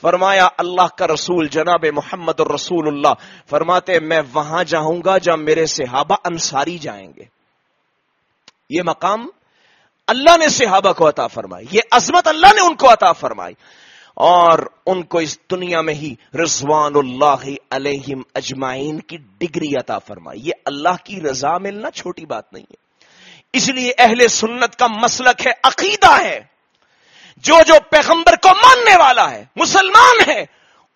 فرمایا 0.00 0.48
اللہ 0.58 0.96
کا 0.98 1.06
رسول 1.06 1.48
جناب 1.48 1.84
محمد 1.94 2.40
الرسول 2.40 2.88
اللہ۔ 2.88 3.12
فرماتے 3.50 4.00
میں 4.00 4.20
وہاں 4.34 4.64
جاؤں 4.64 5.02
گا 5.04 5.18
جب 5.18 5.38
میرے 5.38 5.66
صحابہ 5.66 6.16
انصاری 6.24 6.78
جائیں 6.78 7.12
گے۔ 7.16 7.24
یہ 8.70 8.82
مقام 8.86 9.28
اللہ 10.06 10.36
نے 10.36 10.48
صحابہ 10.48 10.92
کو 10.92 11.08
عطا 11.08 11.26
فرمائی، 11.26 11.66
یہ 11.70 11.80
عظمت 11.90 12.28
اللہ 12.28 12.46
نے 12.46 12.60
ان 12.60 12.74
کو 12.74 12.92
عطا 12.92 13.12
فرمائی۔ 13.12 13.54
اور 14.14 14.58
ان 14.86 15.02
کو 15.02 15.18
اس 15.18 15.38
دنیا 15.50 15.80
میں 15.80 15.94
ہی 15.94 16.14
رضوان 16.42 16.92
اللہ 16.96 17.48
علیہم 17.70 18.22
اجمائین 18.34 19.00
کی 19.00 19.16
ڈگری 19.16 19.76
عطا 19.76 19.98
فرمائی۔ 19.98 20.40
یہ 20.42 20.52
اللہ 20.64 21.04
کی 21.04 21.20
رضا 21.20 21.58
ملنا 21.58 21.90
چھوٹی 21.90 22.26
بات 22.26 22.52
نہیں 22.52 22.64
ہے۔ 22.70 22.83
اس 23.54 23.68
لیے 23.68 23.92
اہل 23.98 24.28
سنت 24.28 24.76
کا 24.76 24.86
مسلک 24.86 25.46
ہے، 25.46 25.52
عقیدہ 25.62 26.20
ہے۔ 26.20 26.40
جو 27.36 27.56
جو 27.66 27.74
پیغمبر 27.90 28.36
کو 28.36 28.48
ماننے 28.48 28.96
والا 28.96 29.30
ہے، 29.30 29.44
مسلمان 29.56 30.30
ہے، 30.30 30.44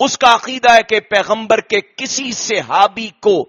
اس 0.00 0.18
کا 0.18 0.34
عقیدہ 0.34 0.74
ہے 0.74 0.82
کہ 0.82 1.00
پیغمبر 1.00 1.60
کے 1.60 1.80
کسی 1.96 2.32
صحابی 2.32 3.10
کو 3.20 3.48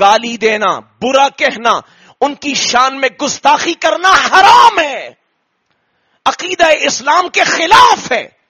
گالی 0.00 0.36
دینا، 0.36 0.80
برا 0.80 1.28
کہنا، 1.28 1.80
ان 2.20 2.34
کی 2.34 2.54
شان 2.54 3.00
میں 3.00 3.08
گستاخی 3.22 3.74
کرنا 3.74 4.10
حرام 4.10 4.78
ہے۔ 4.78 5.10
عقیدہ 6.26 6.66
اسلام 6.80 7.28
کے 7.28 7.44
خلاف 7.44 8.12
ہے۔ 8.12 8.41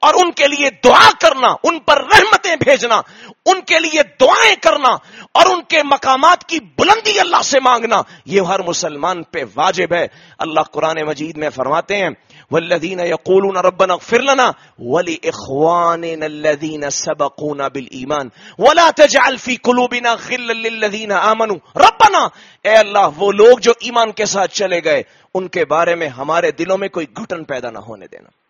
اور 0.00 0.14
ان 0.14 0.32
کے 0.32 0.46
لیے 0.48 0.70
دعا 0.84 1.10
کرنا، 1.20 1.48
ان 1.62 1.78
پر 1.78 1.96
رحمتیں 2.00 2.56
بھیجنا، 2.56 3.00
ان 3.46 3.60
کے 3.60 3.78
لیے 3.78 4.02
دعائیں 4.20 4.56
کرنا 4.62 4.88
اور 5.32 5.46
ان 5.46 5.62
کے 5.68 5.82
مقامات 5.82 6.44
کی 6.44 6.58
بلندی 6.78 7.20
اللہ 7.20 7.42
سے 7.42 7.60
مانگنا، 7.60 8.02
یہ 8.26 8.40
ہر 8.40 8.60
مسلمان 8.66 9.22
پہ 9.22 9.44
واجب 9.54 9.94
ہے۔ 9.94 10.06
اللہ 10.38 10.60
قرآن 10.60 11.02
مجید 11.06 11.36
میں 11.36 11.50
فرماتے 11.50 11.96
ہیں 11.96 12.10
والذین 12.50 13.00
یقولون 13.00 13.56
ربنا 13.56 13.92
اغفر 13.92 14.22
لنا 14.22 14.50
ولإخواننا 14.78 16.24
الذین 16.24 16.90
سبقونا 16.90 17.68
بالایمان 17.68 18.28
ولا 18.58 18.90
تجعل 18.96 19.36
فی 19.36 19.56
قلوبنا 19.56 20.14
غلا 20.28 20.52
للذین 20.52 21.12
آمنوا۔ 21.12 21.56
ربنا، 21.76 22.28
اے 22.62 22.74
اللہ، 22.74 23.08
وہ 23.16 23.32
لوگ 23.32 23.58
جو 23.58 23.72
ایمان 23.80 24.12
کے 24.12 24.24
ساتھ 24.24 24.54
چلے 24.54 24.84
گئے، 24.84 25.02
ان 25.34 25.48
کے 25.48 25.64
بارے 25.64 25.94
میں 25.94 26.08
ہمارے 26.08 26.50
دلوں 26.50 26.78
میں 26.78 26.88
کوئی 26.88 27.06
گھٹن 27.16 27.44
پیدا 27.44 27.70
نہ 27.70 27.78
ہونے 27.78 28.06
دینا۔ 28.06 28.45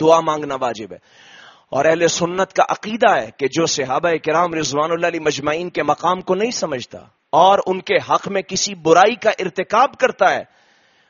دعا 0.00 0.20
مانگنا 0.20 0.54
واجب 0.54 0.92
ہے۔ 0.92 0.98
اور 1.70 1.84
اہل 1.84 2.08
سنت 2.08 2.52
کا 2.52 2.62
عقیدہ 2.68 3.16
ہے 3.16 3.30
کہ 3.36 3.46
جو 3.46 3.66
صحابہ 3.66 4.08
کرام 4.24 4.54
رضوان 4.54 4.90
اللہ 4.92 5.06
علی 5.06 5.18
مجمعین 5.18 5.70
کے 5.70 5.82
مقام 5.82 6.20
کو 6.20 6.34
نہیں 6.34 6.50
سمجھتا 6.50 6.98
اور 7.30 7.58
ان 7.66 7.80
کے 7.80 7.96
حق 8.10 8.28
میں 8.28 8.42
کسی 8.42 8.74
برائی 8.74 9.14
کا 9.14 9.30
ارتکاب 9.30 9.96
کرتا 9.96 10.34
ہے، 10.34 10.44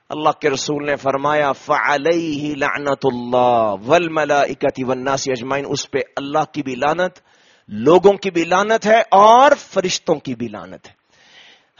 اللہ 0.09 0.29
کے 0.41 0.51
رسول 0.51 0.87
نے 0.87 0.97
فرمایا 0.97 1.53
فعلیہ 1.53 2.55
لعنت 2.55 3.07
اللہ 3.13 3.75
والملائکت 3.87 4.81
والناس 4.87 5.29
اجمعین۔ 5.29 5.65
اس 5.69 5.91
پہ 5.91 5.99
اللہ 6.17 6.53
کی 6.53 6.63
بھی 6.63 6.75
لانت 6.75 7.13
لوگوں 7.69 8.13
کی 8.13 8.31
بھی 8.31 8.45
لانت 8.45 8.87
ہے 8.87 9.03
اور 9.11 9.53
فرشتوں 9.59 10.15
کی 10.15 10.35
بھی 10.35 10.49
لانت 10.49 10.87
ہے۔ 10.87 10.93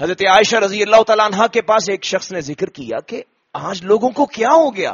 حضرت 0.01 0.23
عائشہ 0.31 0.57
رضی 0.57 0.83
اللہ 0.83 1.03
تعالیٰ 1.03 1.27
عنہ 1.27 1.47
کے 1.53 1.63
پاس 1.63 1.89
ایک 1.89 2.05
شخص 2.05 2.33
نے 2.33 2.41
ذکر 2.41 2.67
کیا 2.67 3.01
کہ 3.01 3.23
آج 3.53 3.85
لوگوں 3.85 4.11
کو 4.11 4.27
کیا 4.27 4.49
ہو 4.49 4.77
گیا؟ 4.77 4.93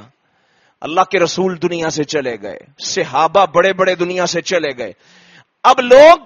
اللہ 0.81 1.01
کے 1.01 1.19
رسول 1.19 1.63
دنیا 1.63 1.91
سے 1.91 2.05
چلے 2.05 2.37
گئے، 2.43 2.59
صحابہ 2.79 3.47
بڑے 3.47 3.73
بڑے 3.73 3.95
دنیا 3.95 4.27
سے 4.27 4.41
چلے 4.41 4.77
گئے۔ 4.79 4.93
اب 5.65 5.81
لوگ 5.81 6.19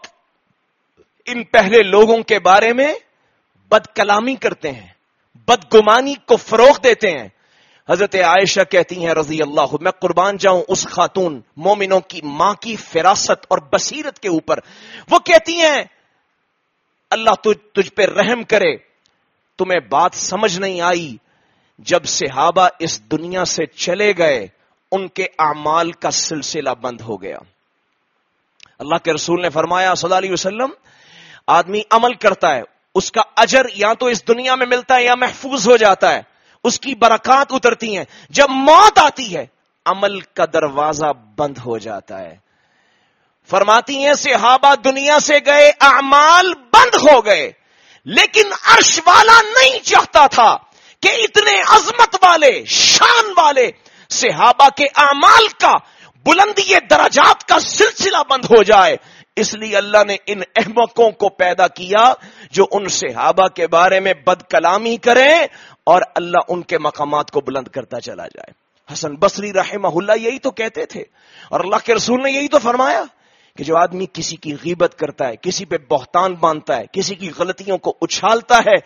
ان 1.27 1.43
پہلے 1.45 1.83
لوگوں 1.83 2.23
کے 2.23 2.39
بارے 2.39 2.73
میں 2.73 2.95
بد 3.69 3.97
کلامی 3.97 4.35
کرتے 4.35 4.73
ہیں 4.73 4.87
بدگمانی 5.35 6.15
کو 6.15 6.37
فروغ 6.37 6.79
دیتے 6.85 7.11
ہیں۔ 7.11 7.29
حضرت 7.89 8.15
عائشہ 8.15 8.61
کہتی 8.71 9.07
ہیں 9.07 9.15
رضی 9.15 9.43
اللہ، 9.43 9.75
میں 9.81 9.91
قربان 9.91 10.37
جاؤں 10.37 10.63
اس 10.69 10.87
خاتون 10.87 11.41
مومنوں 11.57 12.01
کی 12.01 12.21
ماں 12.25 12.55
کی 12.55 12.77
فراست 12.77 13.47
اور 13.49 13.59
بصیرت 13.73 14.19
کے 14.19 14.29
اوپر۔ 14.29 14.59
وہ 15.11 15.19
کہتی 15.19 15.57
ہیں، 15.57 15.83
اللہ 17.11 17.35
تجھ 17.43 17.75
تجھ 17.75 17.93
پہ 17.93 18.03
رحم 18.03 18.43
کرے، 18.43 18.77
تمہیں 19.59 19.81
بات 19.89 20.15
سمجھ 20.15 20.61
نہیں 20.61 20.81
آئی 20.81 21.17
جب 21.79 22.05
صحابہ 22.05 22.69
اس 22.79 23.03
دنیا 23.03 23.45
سے 23.45 23.67
چلے 23.67 24.13
گئے، 24.19 24.47
ان 24.93 25.09
کے 25.09 25.27
اعمال 25.39 25.93
کا 25.93 26.11
سلسلہ 26.11 26.71
بند 26.71 27.01
ہو 27.01 27.23
گیا۔ 27.23 27.39
اللہ 28.79 28.97
کے 29.05 29.13
رسول 29.13 29.43
نے 29.43 29.51
فرمایا، 29.51 29.95
صلی 29.95 30.07
اللہ 30.07 30.19
علیہ 30.19 30.33
وسلم، 30.33 30.71
آدمی 31.47 31.83
عمل 31.91 32.15
کرتا 32.15 32.55
ہے، 32.55 32.63
اس 32.95 33.13
کا 33.13 33.21
اجر 33.37 33.67
یا 33.75 33.93
تو 33.93 34.07
اس 34.07 34.29
دنیا 34.29 34.55
میں 34.55 34.67
ملتا 34.67 34.97
ہے 34.97 35.05
یا 35.05 35.15
محفوظ 35.15 35.69
ہو 35.69 35.77
جاتا 35.77 36.15
ہے۔ 36.15 36.23
اس 36.65 36.81
کی 36.81 36.95
برکات 36.95 37.47
اترتی 37.51 37.97
ہیں۔ 37.97 38.05
جب 38.29 38.47
موت 38.51 38.99
آتی 38.99 39.37
ہے، 39.37 39.47
عمل 39.87 40.21
کا 40.21 40.45
دروازہ 40.53 41.07
بند 41.37 41.59
ہو 41.59 41.79
جاتا 41.79 42.21
ہے۔ 42.21 42.37
فرماتی 43.51 44.07
ہیں، 44.07 44.15
صحابہ 44.15 44.75
دنیا 44.75 45.19
سے 45.19 45.39
گئے، 45.47 45.73
اعمال 45.81 46.55
بند 46.55 46.95
ہو 46.95 47.25
گئے، 47.25 47.53
لیکن 48.05 48.49
عرش 48.63 49.01
والا 49.07 49.41
نہیں 49.43 49.81
چاہتا 49.81 50.27
تھا۔ 50.27 50.57
کہ 51.05 51.09
اتنے 51.09 51.61
عظمت 51.67 52.17
والے، 52.23 52.65
شان 52.65 53.33
والے 53.37 53.71
صحابہ 54.11 54.69
کے 54.77 54.85
اعمال 54.85 55.49
کا، 55.61 55.75
بلندی 56.27 56.75
درجات 56.91 57.49
کا 57.49 57.61
سلسلہ 57.61 58.23
بند 58.31 58.45
ہو 58.45 58.63
جائے۔ 58.63 58.97
اس 59.37 59.55
لیے 59.55 59.77
اللہ 59.77 60.05
نے 60.07 60.17
ان 60.27 60.41
احمقوں 60.57 61.11
کو 61.11 61.29
پیدا 61.29 61.67
کیا 61.69 62.13
جو 62.51 62.65
ان 62.71 62.89
صحابہ 62.89 63.49
کے 63.49 63.67
بارے 63.67 64.01
میں 64.01 64.15
بد 64.27 64.43
کلامی 64.51 64.97
کریں 64.97 65.47
اور 65.85 66.03
اللہ 66.15 66.39
ان 66.49 66.63
کے 66.63 66.79
مقامات 66.79 67.31
کو 67.31 67.41
بلند 67.41 67.69
کرتا 67.69 68.01
چلا 68.01 68.27
جائے۔ 68.27 68.53
حسن 68.93 69.15
بصری 69.15 69.53
رحمہ 69.53 69.89
اللہ 69.95 70.13
یہی 70.21 70.39
تو 70.39 70.51
کہتے 70.51 70.87
تھے 70.87 71.03
اور 71.51 71.61
اللہ 71.61 71.77
کے 71.85 71.95
رسول 71.95 72.23
نے 72.23 72.31
یہی 72.31 72.49
تو 72.49 72.59
فرمایا 72.59 73.05
کہ 73.57 73.65
جو 73.65 73.77
آدمی 73.77 74.07
کسی 74.13 74.37
کی 74.37 74.55
غیبت 74.55 74.95
کرتا 74.99 75.29
ہے، 75.29 75.37
کسی 75.43 75.65
پہ 75.65 75.77
بہتان 75.91 76.35
باندھتا 76.35 76.77
ہے، 76.77 76.85
کسی 76.93 77.15
کی 77.15 77.31
غلطیوں 77.39 77.79
کو 77.79 77.95
اچھالتا 78.01 78.59
ہے 78.59 78.77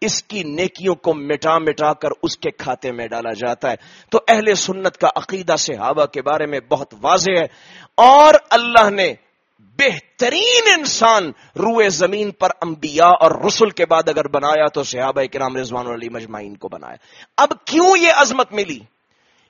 اس 0.00 0.22
کی 0.22 0.42
نیکیوں 0.42 0.94
کو 0.94 1.14
مٹا 1.14 1.58
مٹا 1.58 1.92
کر 1.92 2.08
اس 2.22 2.38
کے 2.38 2.50
کھاتے 2.50 2.92
میں 2.92 3.06
ڈالا 3.06 3.32
جاتا 3.32 3.70
ہے۔ 3.70 3.76
تو 4.10 4.18
اہل 4.28 4.54
سنت 4.54 4.96
کا 4.96 5.08
عقیدہ 5.16 5.56
صحابہ 5.58 6.06
کے 6.06 6.22
بارے 6.22 6.46
میں 6.46 6.60
بہت 6.60 6.94
واضح 7.02 7.30
ہے۔ 7.30 7.46
اور 7.94 8.34
اللہ 8.50 8.90
نے 8.90 9.14
بہترین 9.58 10.78
انسان 10.78 11.24
روئے 11.56 11.88
زمین 11.88 12.30
پر 12.30 12.48
انبیاء 12.62 13.12
اور 13.20 13.44
رسل 13.46 13.70
کے 13.70 13.86
بعد 13.86 14.08
اگر 14.08 14.28
بنایا 14.28 14.66
تو 14.66 14.82
صحابہ 14.82 15.22
کرام 15.32 15.56
رضوان 15.56 15.86
علی 15.86 16.08
مجمعین 16.08 16.56
کو 16.56 16.68
بنایا۔ 16.68 16.96
اب 17.36 17.48
کیوں 17.64 17.96
یہ 17.96 18.12
عظمت 18.16 18.52
ملی؟ 18.52 18.78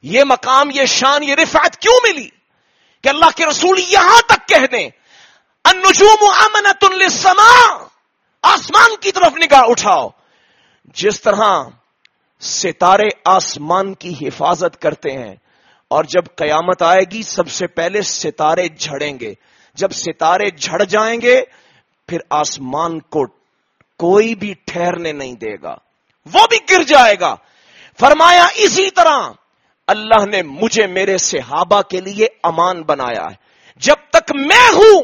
یہ 0.03 0.25
مقام، 0.25 0.71
یہ 0.75 0.85
شان، 0.85 1.23
یہ 1.23 1.35
رفعت 1.35 1.77
کیوں 1.77 2.11
ملی؟ 2.11 2.29
کہ 3.03 3.09
اللہ 3.09 3.37
کے 3.37 3.47
رسول 3.47 3.79
یہاں 3.89 4.21
تک 4.29 4.49
کہہ 4.49 4.67
دیں، 4.73 4.89
النجوم 5.65 6.31
امنت 6.31 6.85
للسماء، 6.85 7.85
آسمان 8.43 8.91
کی 9.01 9.13
طرف 9.13 9.33
نگاہ 9.37 9.63
اٹھاؤ۔ 9.63 10.09
جس 10.85 11.21
طرح 11.21 11.63
ستارے 12.41 13.09
آسمان 13.25 13.95
کی 13.95 14.15
حفاظت 14.21 14.83
کرتے 14.83 15.11
ہیں، 15.11 15.37
اور 15.89 16.05
جب 16.05 16.23
قیامت 16.37 16.83
آئے 16.83 17.01
گی، 17.13 17.23
سب 17.23 17.51
سے 17.51 17.67
پہلے 17.67 18.03
ستارے 18.03 18.69
جھڑیں 18.69 19.21
گے۔ 19.21 19.35
جب 19.75 19.91
ستارے 19.91 20.51
جھڑ 20.51 20.85
جائیں 20.85 21.21
گے، 21.21 21.43
پھر 22.09 22.19
آسمان 22.31 23.01
کو 23.01 23.27
کوئی 23.99 24.35
بھی 24.35 24.55
ٹھہرنے 24.67 25.13
نہیں 25.13 25.35
دے 25.35 25.55
گا۔ 25.63 25.77
وہ 26.33 26.47
بھی 26.51 26.59
گر 26.71 26.83
جائے 26.83 27.15
گا۔ 27.21 27.35
فرمایا 28.01 28.47
اسی 28.55 28.91
طرح 28.91 29.31
اللہ 29.87 30.27
نے 30.27 30.43
مجھے 30.43 30.87
میرے 30.87 31.19
صحابہ 31.19 31.83
کے 31.83 32.01
لیے 32.01 32.27
امان 32.43 32.83
بنایا 32.83 33.25
ہے۔ 33.31 33.35
جب 33.77 33.97
تک 34.11 34.33
میں 34.33 34.71
ہوں، 34.73 35.03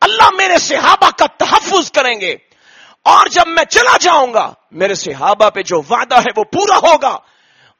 اللہ 0.00 0.30
میرے 0.36 0.58
صحابہ 0.58 1.10
کا 1.18 1.26
تحفظ 1.26 1.90
کریں 1.92 2.20
گے۔ 2.20 2.36
اور 3.06 3.26
جب 3.26 3.48
میں 3.48 3.64
چلا 3.64 3.96
جاؤں 4.00 4.34
گا، 4.34 4.52
میرے 4.70 4.94
صحابہ 4.94 5.50
پہ 5.50 5.62
جو 5.62 5.76
وعدہ 5.90 6.18
ہے 6.18 6.30
وہ 6.36 6.44
پورا 6.44 6.76
ہوگا۔ 6.76 7.18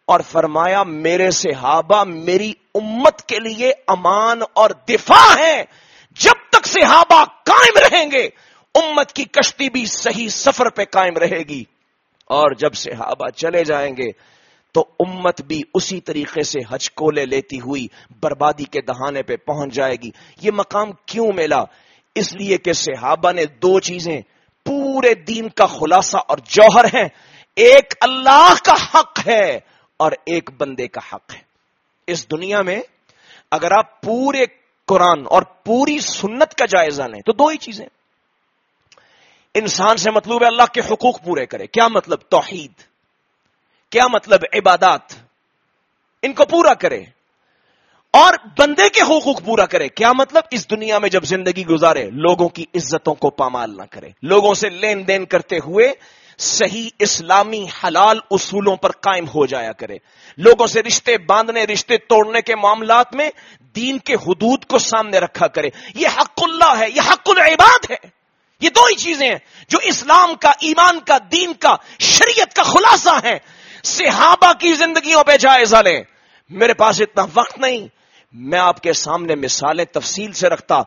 اور 0.07 0.21
فرمایا، 0.21 0.83
میرے 0.83 1.31
صحابہ 1.31 2.05
میری 2.05 2.53
امت 2.75 3.23
کے 3.23 3.39
لیے 3.39 3.73
امان 3.87 4.41
اور 4.53 4.71
دفاع 4.89 5.39
ہے۔ 5.39 5.65
جب 6.11 6.33
تک 6.51 6.67
صحابہ 6.67 7.25
قائم 7.25 7.79
رہیں 7.79 8.11
گے، 8.11 8.29
امت 8.75 9.13
کی 9.13 9.25
کشتی 9.25 9.71
بھی 9.71 9.87
صحیح 9.87 10.29
سفر 10.29 10.71
پہ 10.71 10.85
قائم 10.85 11.17
رہے 11.17 11.39
گی۔ 11.39 11.65
اور 12.27 12.55
جب 12.55 12.75
صحابہ 12.75 13.29
چلے 13.29 13.65
جائیں 13.65 13.97
گے، 13.97 14.13
تو 14.73 14.85
امت 14.99 15.43
بھی 15.43 15.63
اسی 15.75 16.01
طریقے 16.01 16.43
سے 16.43 16.59
حج 16.71 16.91
کو 16.91 17.11
لے 17.11 17.27
لیتی 17.27 17.61
ہوئی 17.61 17.87
بربادی 18.21 18.65
کے 18.65 18.81
دہانے 18.81 19.23
پہ 19.23 19.37
پہنچ 19.37 19.73
جائے 19.73 19.97
گی۔ 20.03 20.11
یہ 20.43 20.51
مقام 20.51 20.91
کیوں 21.07 21.33
ملا 21.33 21.65
اس 22.15 22.35
لیے 22.35 22.59
کہ 22.59 22.73
صحابہ 22.73 23.33
نے 23.33 23.47
دو 23.47 23.81
چیزیں 23.81 24.21
پورے 24.67 25.15
دین 25.15 25.49
کا 25.49 25.67
خلاصہ 25.67 26.17
اور 26.29 26.39
جوہر 26.39 26.85
ہیں۔ 26.85 27.09
ایک 27.57 27.95
اللہ 28.01 28.55
کا 28.65 28.75
حق 28.95 29.27
ہے 29.27 29.59
اور 29.97 30.13
ایک 30.13 30.51
بندے 30.51 30.89
کا 30.89 31.01
حق 31.13 31.35
ہے۔ 31.35 31.41
اس 32.07 32.31
دنیا 32.31 32.63
میں 32.63 32.81
اگر 33.51 33.73
آپ 33.73 34.01
پورے 34.01 34.45
قرآن 34.87 35.27
اور 35.31 35.43
پوری 35.43 35.99
سنت 35.99 36.55
کا 36.55 36.67
جائزہ 36.67 37.03
لیں 37.03 37.21
تو 37.21 37.33
دو 37.33 37.47
ہی 37.47 37.57
چیزیں۔ 37.57 37.87
انسان 39.55 39.97
سے 39.97 40.11
مطلوب 40.11 40.43
ہے 40.43 40.47
اللہ 40.47 40.73
کے 40.73 40.81
حقوق 40.81 41.25
پورے 41.25 41.47
کرے۔ 41.47 41.67
کیا 41.67 41.89
مطلب 41.89 42.19
توحید؟ 42.21 42.73
کیا 43.91 44.07
مطلب 44.07 44.41
عبادات؟ 44.55 45.01
ان 46.23 46.33
کو 46.33 46.45
پورا 46.45 46.75
کرے۔ 46.75 47.03
اور 48.17 48.35
بندے 48.59 48.89
کے 48.89 49.01
حقوق 49.01 49.43
پورا 49.45 49.67
کرے. 49.67 49.89
کیا 49.89 50.13
مطلب؟ 50.13 50.43
اس 50.51 50.71
دنیا 50.71 50.99
میں 50.99 51.09
جب 51.09 51.25
زندگی 51.25 51.67
گزارے، 51.67 52.11
لوگوں 52.11 52.49
کی 52.49 52.65
عزتوں 52.75 53.15
کو 53.15 53.31
پامال 53.31 53.77
نہ 53.77 53.83
کرے. 53.91 54.11
لوگوں 54.23 54.55
سے 54.55 54.69
لین 54.69 55.09
دین 55.09 55.25
کرتے 55.25 55.57
ہوئے 55.57 55.93
صحیح 56.39 56.89
اسلامی 56.99 57.67
حلال 57.85 58.19
اصولوں 58.31 58.77
پر 58.77 58.91
قائم 58.91 59.29
ہو 59.29 59.47
جایا 59.47 59.73
کرے. 59.73 59.99
لوگوں 60.39 60.67
سے 60.67 60.83
رشتے 60.83 61.19
باندھنے، 61.19 61.65
رشتے 61.65 61.97
توڑنے 61.97 62.41
کے 62.41 62.57
معاملات 62.57 63.15
میں 63.15 63.31
دین 63.77 63.99
کے 63.99 64.15
حدود 64.15 64.65
کو 64.65 64.79
سامنے 64.79 65.19
رکھا 65.19 65.47
کرے. 65.47 65.71
یہ 65.95 66.09
حق 66.19 66.43
اللہ 66.43 66.79
ہے، 66.79 66.91
یہ 66.91 67.01
حق 67.11 67.31
العباد 67.31 67.91
ہے. 67.91 67.97
یہ 68.61 68.69
دو 68.69 68.87
ہی 68.87 68.95
چیزیں 68.95 69.29
ہیں 69.29 69.39
جو 69.69 69.79
اسلام 69.83 70.35
کا، 70.35 70.53
ایمان 70.61 71.01
کا، 71.01 71.19
دین 71.33 71.53
کا، 71.55 71.77
شریعت 71.99 72.55
کا 72.55 72.63
خلاصہ 72.63 73.19
ہے 73.25 73.39
صحابہ 73.85 74.53
کی 74.53 74.73
زندگیوں 74.73 75.25
پہ 75.25 75.37
جائزہ 75.37 75.77
لیں. 75.77 76.03
میرے 76.51 76.75
پاس 76.75 77.01
اتنا 77.01 77.27
وقت 77.35 77.59
نہیں 77.59 77.87
میں 78.33 78.59
آپ 78.59 78.81
کے 78.81 78.93
سامنے 78.93 79.35
مثالیں 79.35 79.85
تفصیل 79.85 80.33
سے 80.33 80.49
رکھتا، 80.49 80.83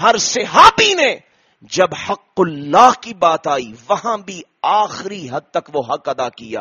ہر 0.00 0.16
صحابی 0.16 0.94
نے 0.94 1.16
جب 1.62 1.88
حق 2.08 2.28
اللہ 2.36 2.90
کی 3.00 3.14
بات 3.14 3.46
آئی، 3.46 3.72
وہاں 3.88 4.18
بھی 4.18 4.42
آخری 4.62 5.28
حد 5.32 5.50
تک 5.50 5.70
وہ 5.74 5.82
حق 5.88 6.08
ادا 6.08 6.28
کیا۔ 6.28 6.60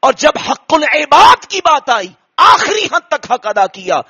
اور 0.00 0.12
جب 0.12 0.30
حق 0.50 0.74
العباد 0.74 1.46
کی 1.46 1.60
بات 1.64 1.90
آئی، 1.90 2.08
آخری 2.36 2.84
حد 2.92 3.08
تک 3.08 3.32
حق 3.32 3.46
ادا 3.46 3.66
کیا۔ 3.66 4.00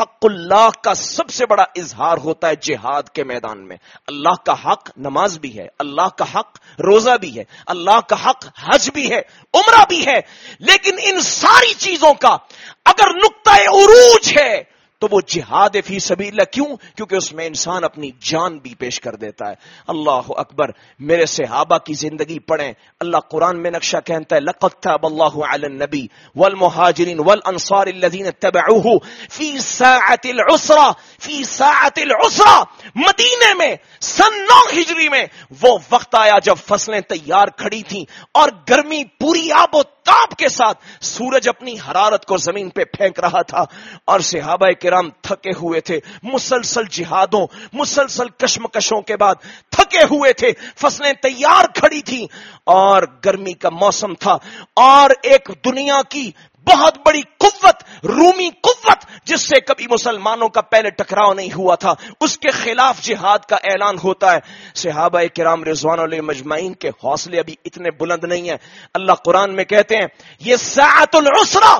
حق 0.00 0.16
اللہ 0.22 0.68
کا 0.82 0.94
سب 0.94 1.30
سے 1.30 1.46
بڑا 1.46 1.64
اظہار 1.76 2.18
ہوتا 2.18 2.48
ہے 2.48 2.52
جہاد 2.62 3.02
کے 3.02 3.24
میدان 3.24 3.68
میں۔ 3.68 3.76
اللہ 4.06 4.44
کا 4.46 4.52
حق 4.52 4.90
نماز 4.96 5.38
بھی 5.38 5.58
ہے، 5.58 5.66
اللہ 5.78 6.08
کا 6.18 6.24
حق 6.34 6.58
روزہ 6.78 7.16
بھی 7.20 7.38
ہے، 7.38 7.44
اللہ 7.66 8.00
کا 8.08 8.30
حق 8.30 8.46
حج 8.68 8.90
بھی 8.90 9.10
ہے، 9.12 9.20
عمرہ 9.54 9.84
بھی 9.88 10.06
ہے۔ 10.06 10.20
لیکن 10.58 10.96
ان 11.02 11.20
ساری 11.20 11.74
چیزوں 11.74 12.14
کا 12.14 12.36
اگر 12.84 13.08
نقطۂ 13.08 13.60
عروج 13.60 14.38
ہے 14.40 14.75
تو 14.98 15.06
وہ 15.10 15.20
جہاد 15.26 15.70
فی 15.86 15.98
سبیل 15.98 16.28
اللہ 16.28 16.42
کیوں؟ 16.42 16.76
کیونکہ 16.96 17.14
اس 17.14 17.32
میں 17.32 17.46
انسان 17.46 17.84
اپنی 17.84 18.10
جان 18.20 18.58
بھی 18.58 18.74
پیش 18.74 19.00
کر 19.00 19.14
دیتا 19.14 19.50
ہے۔ 19.50 19.54
اللہ 19.88 20.20
اکبر، 20.28 20.70
میرے 20.98 21.26
صحابہ 21.26 21.78
کی 21.78 21.94
زندگی 21.94 22.38
پڑھیں۔ 22.38 22.72
اللہ 23.00 23.16
قرآن 23.16 23.62
میں 23.62 23.70
نقشہ 23.70 23.96
کہتا 24.04 24.36
ہے، 24.36 24.40
لقد 24.40 24.82
تاب 24.82 25.06
اللہ 25.06 25.44
علی 25.48 25.66
النبی 25.66 26.06
والمہاجرین 26.36 27.20
والانصار 27.26 27.86
الذین 27.86 28.26
تبعوه 28.40 28.96
فی 29.30 29.58
ساعت 29.58 30.26
العسرہ، 30.26 30.92
فی 31.20 31.44
ساعت 31.44 31.98
العسرہ۔ 31.98 32.62
مدینے 32.94 33.54
میں، 33.54 33.76
سن 34.00 34.38
نو 34.38 34.80
ہجری 34.80 35.08
میں 35.08 35.26
وہ 35.60 35.78
وقت 35.90 36.14
آیا 36.14 36.38
جب 36.38 36.54
فصلیں 36.66 37.00
تیار 37.00 37.46
کھڑی 37.56 37.82
تھیں 37.82 38.04
اور 38.32 38.48
گرمی 38.70 39.04
پوری 39.04 39.52
آب 39.52 39.74
و 39.74 39.82
تاب 40.06 40.36
کے 40.38 40.48
ساتھ 40.48 40.78
سورج 41.00 41.48
اپنی 41.48 41.74
حرارت 41.74 42.24
کو 42.26 42.36
زمین 42.36 42.70
پہ 42.70 42.84
پھینک 42.84 43.20
رہا 43.20 43.42
تھا۔ 43.42 43.64
اور 44.04 44.20
صحابہ 44.20 44.66
کرام 44.82 45.10
تھکے 45.10 45.50
ہوئے 45.50 45.80
تھے۔ 45.80 46.00
مسلسل 46.22 46.82
جہادوں، 46.90 47.46
مسلسل 47.72 48.28
کشمکشوں 48.28 49.00
کے 49.00 49.16
بعد 49.16 49.34
تھکے 49.70 49.98
ہوئے 49.98 50.32
تھے۔ 50.32 50.52
فصلیں 50.76 51.12
تیار 51.12 51.64
کھڑی 51.74 52.00
تھی 52.00 52.26
اور 52.64 53.02
گرمی 53.24 53.52
کا 53.52 53.68
موسم 53.68 54.14
تھا۔ 54.14 54.38
اور 54.76 55.10
ایک 55.22 55.50
دنیا 55.64 56.00
کی 56.08 56.30
بہت 56.66 56.98
بڑی 57.06 57.22
قوت، 57.38 58.04
رومی 58.04 58.50
قوت، 58.62 59.26
جس 59.26 59.48
سے 59.48 59.60
کبھی 59.60 59.86
مسلمانوں 59.90 60.48
کا 60.48 60.60
پہلے 60.60 60.90
ٹکراؤ 60.90 61.34
نہیں 61.34 61.52
ہوا 61.56 61.74
تھا۔ 61.74 61.94
اس 62.20 62.38
کے 62.38 62.48
خلاف 62.50 63.02
جہاد 63.02 63.38
کا 63.38 63.56
اعلان 63.56 63.96
ہوتا 64.04 64.32
ہے۔ 64.32 64.38
صحابہ 64.74 65.20
کرام 65.36 65.64
رضوان 65.64 65.98
علیہ 65.98 66.20
مجمعین 66.20 66.74
کے 66.74 66.88
حوصلے 66.88 67.38
ابھی 67.38 67.54
اتنے 67.64 67.90
بلند 67.90 68.24
نہیں 68.24 68.48
ہیں۔ 68.48 68.56
اللہ 68.94 69.12
قرآن 69.12 69.56
میں 69.56 69.64
کہتے 69.64 69.96
ہیں، 69.96 70.06
یہ 70.40 70.56
سعت 70.56 71.14
العسرہ 71.14 71.78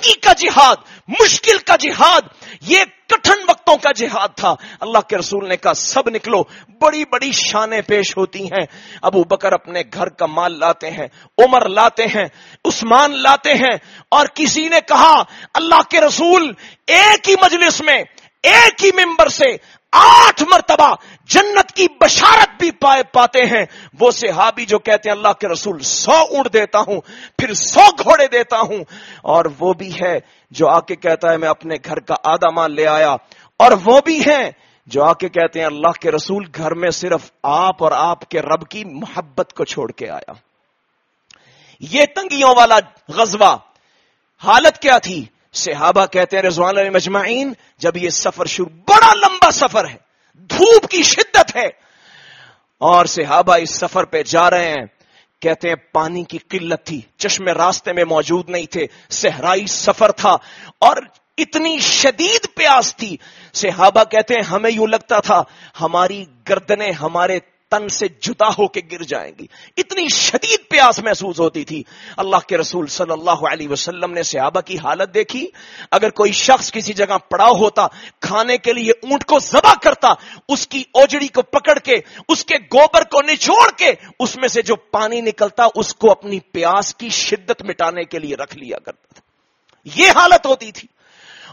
تنگی 0.00 0.14
کا 0.14 0.32
جہاد، 0.32 0.76
مشکل 1.08 1.58
کا 1.58 1.76
جہاد، 1.76 2.20
یہ 2.60 2.78
کٹھن 3.06 3.44
وقتوں 3.48 3.76
کا 3.76 3.92
جہاد 3.92 4.28
تھا۔ 4.36 4.54
اللہ 4.80 4.98
کے 4.98 5.16
رسول 5.16 5.48
نے 5.48 5.56
کہا، 5.56 5.74
سب 5.74 6.08
نکلو، 6.08 6.42
بڑی 6.80 7.04
بڑی 7.12 7.32
شانیں 7.32 7.80
پیش 7.80 8.16
ہوتی 8.16 8.46
ہیں۔ 8.46 8.66
ابو 9.02 9.24
بکر 9.24 9.52
اپنے 9.52 9.82
گھر 9.94 10.08
کا 10.08 10.26
مال 10.26 10.58
لاتے 10.58 10.90
ہیں، 10.90 11.06
عمر 11.38 11.68
لاتے 11.68 12.04
ہیں، 12.04 12.24
عثمان 12.64 13.22
لاتے 13.22 13.54
ہیں۔ 13.54 13.76
اور 14.08 14.26
کسی 14.34 14.68
نے 14.68 14.78
کہا، 14.88 15.22
اللہ 15.54 15.82
کے 15.90 16.00
رسول 16.00 16.52
ایک 16.86 17.28
ہی 17.28 17.34
مجلس 17.42 17.80
میں، 17.80 18.04
ایک 18.42 18.84
ہی 18.84 18.90
ممبر 19.04 19.28
سے 19.28 19.56
آٹھ 19.92 20.42
مرتبہ 20.42 20.94
جنت 21.24 21.72
کی 21.72 21.86
بشارت 22.00 22.60
بھی 22.60 22.70
پائے 22.70 23.02
پاتے 23.02 23.42
ہیں۔ 23.42 23.64
وہ 24.00 24.10
صحابی 24.10 24.66
جو 24.66 24.78
کہتے 24.78 25.10
ہیں، 25.10 25.16
اللہ 25.16 25.32
کے 25.32 25.48
رسول 25.48 25.80
سو 25.80 26.12
اونٹ 26.12 26.52
دیتا 26.52 26.78
ہوں، 26.78 27.00
پھر 27.38 27.54
سو 27.54 27.80
گھوڑے 28.02 28.26
دیتا 28.28 28.60
ہوں۔ 28.60 28.84
اور 29.22 29.44
وہ 29.58 29.72
بھی 29.72 30.00
ہے 30.02 30.18
جو 30.50 30.68
آ 30.68 30.80
کے 30.80 30.96
کہتا 30.96 31.32
ہے، 31.32 31.36
میں 31.36 31.48
اپنے 31.48 31.74
گھر 31.84 32.00
کا 32.00 32.14
آدھا 32.24 32.50
مال 32.50 32.74
لے 32.74 32.86
آیا۔ 32.86 33.12
اور 33.58 33.72
وہ 33.84 34.00
بھی 34.04 34.20
ہیں 34.20 34.50
جو 34.86 35.04
آ 35.04 35.12
کے 35.12 35.28
کہتے 35.28 35.58
ہیں، 35.58 35.66
اللہ 35.66 35.92
کے 36.00 36.10
رسول 36.10 36.44
گھر 36.56 36.74
میں 36.74 36.90
صرف 36.90 37.32
آپ 37.42 37.82
اور 37.82 37.92
آپ 37.92 38.28
کے 38.28 38.42
رب 38.42 38.68
کی 38.68 38.84
محبت 38.84 39.52
کو 39.52 39.64
چھوڑ 39.64 39.92
کے 39.92 40.10
آیا۔ 40.10 40.32
یہ 41.80 42.04
تنگیوں 42.14 42.54
والا 42.56 42.78
غزوہ 43.08 43.56
حالت 44.44 44.78
کیا 44.78 44.98
تھی؟ 44.98 45.24
صحابہ 45.56 46.06
کہتے 46.06 46.36
ہیں، 46.36 46.42
رضوان 46.42 46.78
علیہ 46.78 46.90
مجمعین، 46.90 47.52
جب 47.78 47.96
یہ 47.96 48.10
سفر 48.10 48.46
شروع، 48.46 48.68
بڑا 48.88 49.12
لمبا 49.14 49.50
سفر 49.50 49.88
ہے، 49.88 49.96
دھوپ 50.34 50.88
کی 50.90 51.02
شدت 51.02 51.56
ہے۔ 51.56 51.68
اور 52.80 53.06
صحابہ 53.06 53.56
اس 53.56 53.70
سفر 53.70 54.04
پہ 54.04 54.22
جا 54.22 54.50
رہے 54.50 54.68
ہیں، 54.68 54.86
کہتے 55.40 55.68
ہیں 55.68 55.74
پانی 55.92 56.24
کی 56.24 56.38
قلت 56.38 56.84
تھی، 56.84 57.00
چشمے 57.16 57.52
راستے 57.52 57.92
میں 57.92 58.04
موجود 58.04 58.50
نہیں 58.50 58.66
تھے، 58.66 58.86
صحرائی 59.10 59.66
سفر 59.66 60.12
تھا، 60.12 60.36
اور 60.78 60.96
اتنی 61.38 61.78
شدید 61.78 62.46
پیاس 62.54 62.96
تھی۔ 62.96 63.16
صحابہ 63.52 64.04
کہتے 64.04 64.34
ہیں، 64.34 64.44
ہمیں 64.44 64.70
یوں 64.70 64.86
لگتا 64.86 65.20
تھا، 65.20 65.42
ہماری 65.80 66.24
گردنیں 66.48 66.92
ہمارے 66.92 67.38
تن 67.70 67.88
سے 67.88 68.08
جدا 68.08 68.48
ہو 68.48 68.68
کے 68.68 68.80
گر 68.92 69.02
جائیں 69.02 69.32
گی۔ 69.38 69.46
اتنی 69.76 70.08
شدید 70.08 70.68
پیاس 70.70 70.98
محسوس 70.98 71.40
ہوتی 71.40 71.64
تھی۔ 71.64 71.82
اللہ 72.16 72.36
کے 72.48 72.58
رسول 72.58 72.86
صلی 72.86 73.12
اللہ 73.12 73.30
علیہ 73.30 73.68
وسلم 73.68 74.12
نے 74.12 74.22
صحابہ 74.22 74.60
کی 74.60 74.78
حالت 74.78 75.14
دیکھی۔ 75.14 75.46
اگر 75.90 76.10
کوئی 76.10 76.32
شخص 76.32 76.72
کسی 76.72 76.92
جگہ 76.92 77.18
پڑا 77.30 77.48
ہوتا، 77.48 77.86
کھانے 78.20 78.58
کے 78.58 78.72
لیے 78.72 78.90
اونٹ 78.90 79.24
کو 79.24 79.38
ذبح 79.38 79.74
کرتا، 79.82 80.08
اس 80.48 80.66
کی 80.66 80.84
اوجڑی 80.94 81.28
کو 81.28 81.42
پکڑ 81.42 81.78
کے، 81.78 81.94
اس 82.28 82.44
کے 82.44 82.56
گوبر 82.56 83.02
کو 83.02 83.22
نچوڑ 83.22 83.70
کے، 83.76 83.90
اس 84.20 84.36
میں 84.36 84.48
سے 84.48 84.62
جو 84.62 84.76
پانی 84.76 85.20
نکلتا، 85.20 85.66
اس 85.74 85.94
کو 85.94 86.10
اپنی 86.10 86.40
پیاس 86.40 86.94
کی 86.94 87.08
شدت 87.08 87.62
مٹانے 87.62 88.04
کے 88.04 88.18
لیے 88.18 88.36
رکھ 88.36 88.56
لیا 88.56 88.78
کرتا 88.78 89.14
تھا۔ 89.14 89.20
یہ 90.02 90.10
حالت 90.10 90.46
ہوتی 90.46 90.72
تھی۔ 90.72 90.95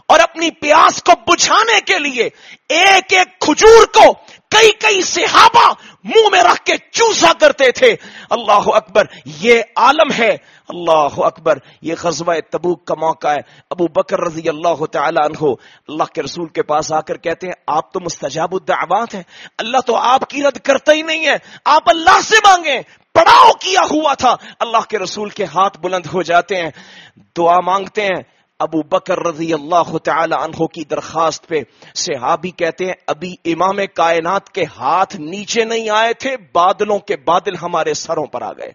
اور 0.08 0.20
اپنی 0.20 0.50
پیاس 0.50 1.02
کو 1.02 1.32
بجھانے 1.32 1.80
کے 1.80 1.98
لیے 1.98 2.22
ایک 2.68 3.12
ایک 3.12 3.40
کھجور 3.40 3.86
کو 3.86 4.12
کئی 4.50 4.72
کئی 4.72 5.02
صحابہ 5.02 5.72
منہ 6.04 6.28
میں 6.32 6.42
رکھ 6.42 6.64
کے 6.64 6.72
چوسا 6.90 7.32
کرتے 7.40 7.70
تھے۔ 7.70 7.96
اللہ 8.30 8.66
اکبر، 8.66 9.04
یہ 9.24 9.62
عالم 9.76 10.12
ہے۔ 10.18 10.36
اللہ 10.68 11.08
اکبر، 11.16 11.58
یہ 11.82 11.94
غزوہ 12.02 12.34
تبوک 12.52 12.84
کا 12.84 12.94
موقع 12.94 13.28
ہے۔ 13.28 13.40
ابو 13.70 13.86
بکر 13.86 14.20
رضی 14.20 14.48
اللہ 14.48 14.86
تعالی 14.86 15.20
عنہ 15.24 15.50
اللہ 15.88 16.04
کے 16.04 16.22
رسول 16.22 16.48
کے 16.48 16.62
پاس 16.62 16.92
آ 16.92 17.00
کر 17.00 17.16
کہتے 17.16 17.46
ہیں، 17.46 17.54
آپ 17.66 17.92
تو 17.92 18.00
مستجاب 18.00 18.48
الدعوات 18.52 19.14
ہیں۔ 19.14 19.22
اللہ 19.58 19.78
تو 19.86 19.96
آپ 19.96 20.30
کی 20.30 20.42
رد 20.42 20.58
کرتا 20.58 20.92
ہی 20.92 21.02
نہیں 21.02 21.26
ہے۔ 21.26 21.36
آپ 21.64 21.82
اللہ 21.86 22.20
سے 22.22 22.36
مانگیں۔ 22.44 22.82
پڑاؤ 23.14 23.52
کیا 23.52 23.80
ہوا 23.90 24.14
تھا۔ 24.14 24.36
اللہ 24.60 24.80
کے 24.88 24.98
رسول 24.98 25.28
کے 25.28 25.44
ہاتھ 25.44 25.78
بلند 25.78 26.06
ہو 26.14 26.22
جاتے 26.22 26.56
ہیں۔ 26.56 26.70
دعا 27.36 27.60
مانگتے 27.60 28.02
ہیں۔ 28.02 28.33
ابو 28.58 28.82
بکر 28.82 29.26
رضی 29.26 29.52
اللہ 29.52 29.98
تعالی 29.98 30.34
عنہ 30.40 30.66
کی 30.66 30.84
درخواست 30.84 31.48
پہ 31.48 31.60
صحابی 31.94 32.50
کہتے 32.50 32.86
ہیں، 32.86 32.92
ابھی 33.06 33.34
امام 33.44 33.76
کائنات 33.94 34.50
کے 34.50 34.64
ہاتھ 34.76 35.16
نیچے 35.16 35.64
نہیں 35.64 35.90
آئے 35.90 36.12
تھے، 36.12 36.36
بادلوں 36.54 36.98
کے 36.98 37.16
بادل 37.16 37.56
ہمارے 37.62 37.94
سروں 37.94 38.26
پر 38.26 38.42
آ 38.42 38.52
گئے۔ 38.52 38.72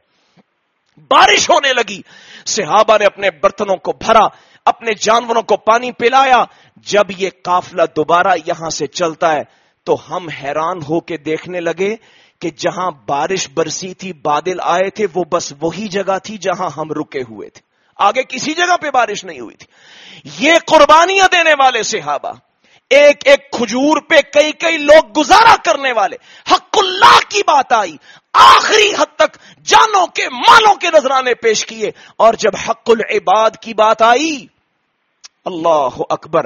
بارش 0.97 1.49
ہونے 1.49 1.73
لگی۔ 1.73 2.01
صحابہ 2.45 2.97
نے 2.97 3.05
اپنے 3.05 3.31
برتنوں 3.31 3.75
کو 3.75 3.91
بھرا، 3.91 4.27
اپنے 4.65 4.91
جانوروں 5.01 5.41
کو 5.41 5.57
پانی 5.57 5.91
پلایا۔ 5.91 6.43
جب 6.75 7.03
یہ 7.17 7.29
قافلہ 7.43 7.81
دوبارہ 7.95 8.35
یہاں 8.45 8.69
سے 8.69 8.87
چلتا 8.87 9.33
ہے 9.33 9.43
تو 9.83 9.97
ہم 10.09 10.29
حیران 10.29 10.77
ہو 10.89 10.99
کے 10.99 11.17
دیکھنے 11.17 11.59
لگے 11.59 11.95
کہ 12.41 12.49
جہاں 12.49 12.91
بارش 13.07 13.49
برسی 13.53 13.93
تھی، 13.93 14.13
بادل 14.13 14.57
آئے 14.63 14.89
تھے، 14.89 15.07
وہ 15.13 15.23
بس 15.31 15.53
وہی 15.61 15.87
جگہ 15.87 16.17
تھی 16.23 16.37
جہاں 16.37 16.69
ہم 16.77 16.91
رکے 16.91 17.19
ہوئے 17.19 17.49
تھے۔ 17.49 17.68
آگے 17.99 18.23
کسی 18.23 18.53
جگہ 18.53 18.77
پہ 18.77 18.91
بارش 18.91 19.25
نہیں 19.25 19.39
ہوئی 19.39 19.55
تھی۔ 19.55 19.67
یہ 20.39 20.53
قربانیاں 20.67 21.27
دینے 21.31 21.53
والے 21.59 21.83
صحابہ، 21.83 22.31
ایک 22.89 23.17
ایک 23.25 23.51
کھجور 23.51 24.01
پہ 24.01 24.15
کئی 24.33 24.51
کئی 24.51 24.77
لوگ 24.77 25.19
گزارا 25.19 25.55
کرنے 25.65 25.91
والے۔ 25.91 26.15
حق 26.51 26.77
اللہ 26.77 27.19
کی 27.29 27.41
بات 27.47 27.73
آئی، 27.73 27.97
آخری 28.33 28.93
حد 28.99 29.15
تک 29.15 29.37
جانوں 29.65 30.07
کے، 30.07 30.29
مالوں 30.29 30.75
کے 30.75 30.87
نذرانے 30.93 31.33
پیش 31.33 31.65
کیے۔ 31.65 31.91
اور 32.17 32.33
جب 32.33 32.51
حق 32.69 32.89
العباد 32.89 33.49
کی 33.61 33.73
بات 33.73 34.01
آئی، 34.01 34.47
اللہ 35.45 36.01
اکبر، 36.09 36.45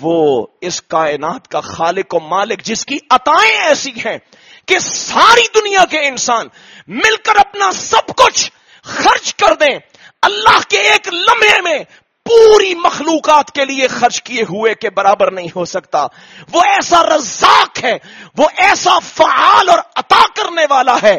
وہ 0.00 0.46
اس 0.60 0.82
کائنات 0.82 1.48
کا 1.48 1.60
خالق 1.60 2.14
و 2.14 2.20
مالک، 2.20 2.62
جس 2.62 2.86
کی 2.86 2.98
عطائیں 3.10 3.56
ایسی 3.56 3.90
ہیں 3.90 4.18
کہ 4.66 4.78
ساری 4.78 5.60
دنیا 5.60 5.84
کے 5.90 6.08
انسان 6.08 6.46
مل 6.86 7.16
کر 7.16 7.36
اپنا 7.36 7.72
سب 7.72 8.06
کچھ 8.16 8.50
خرچ 8.82 9.34
کر 9.34 9.54
دیں۔ 9.54 9.78
اللہ 10.22 10.58
کے 10.68 10.78
ایک 10.78 11.08
لمحے 11.08 11.60
میں 11.60 11.84
پوری 12.24 12.74
مخلوقات 12.74 13.50
کے 13.50 13.64
لیے 13.64 13.88
خرچ 13.88 14.22
کیے 14.22 14.42
ہوئے 14.42 14.74
کے 14.74 14.90
برابر 14.90 15.30
نہیں 15.30 15.48
ہو 15.56 15.64
سکتا۔ 15.64 16.06
وہ 16.52 16.62
ایسا 16.64 17.02
رزاق 17.02 17.84
ہے، 17.84 17.98
وہ 18.38 18.48
ایسا 18.56 18.98
فعال 18.98 19.68
اور 19.68 19.78
عطا 19.96 20.22
کرنے 20.36 20.62
والا 20.70 20.96
ہے۔ 21.02 21.18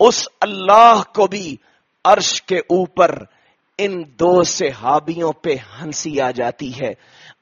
اس 0.00 0.28
اللہ 0.40 1.02
کو 1.14 1.26
بھی 1.26 1.56
عرش 2.04 2.42
کے 2.42 2.58
اوپر 2.58 3.18
ان 3.78 4.02
دو 4.06 4.42
صحابیوں 4.42 5.32
پہ 5.32 5.56
ہنسی 5.82 6.20
آ 6.20 6.30
جاتی 6.30 6.80
ہے۔ 6.80 6.92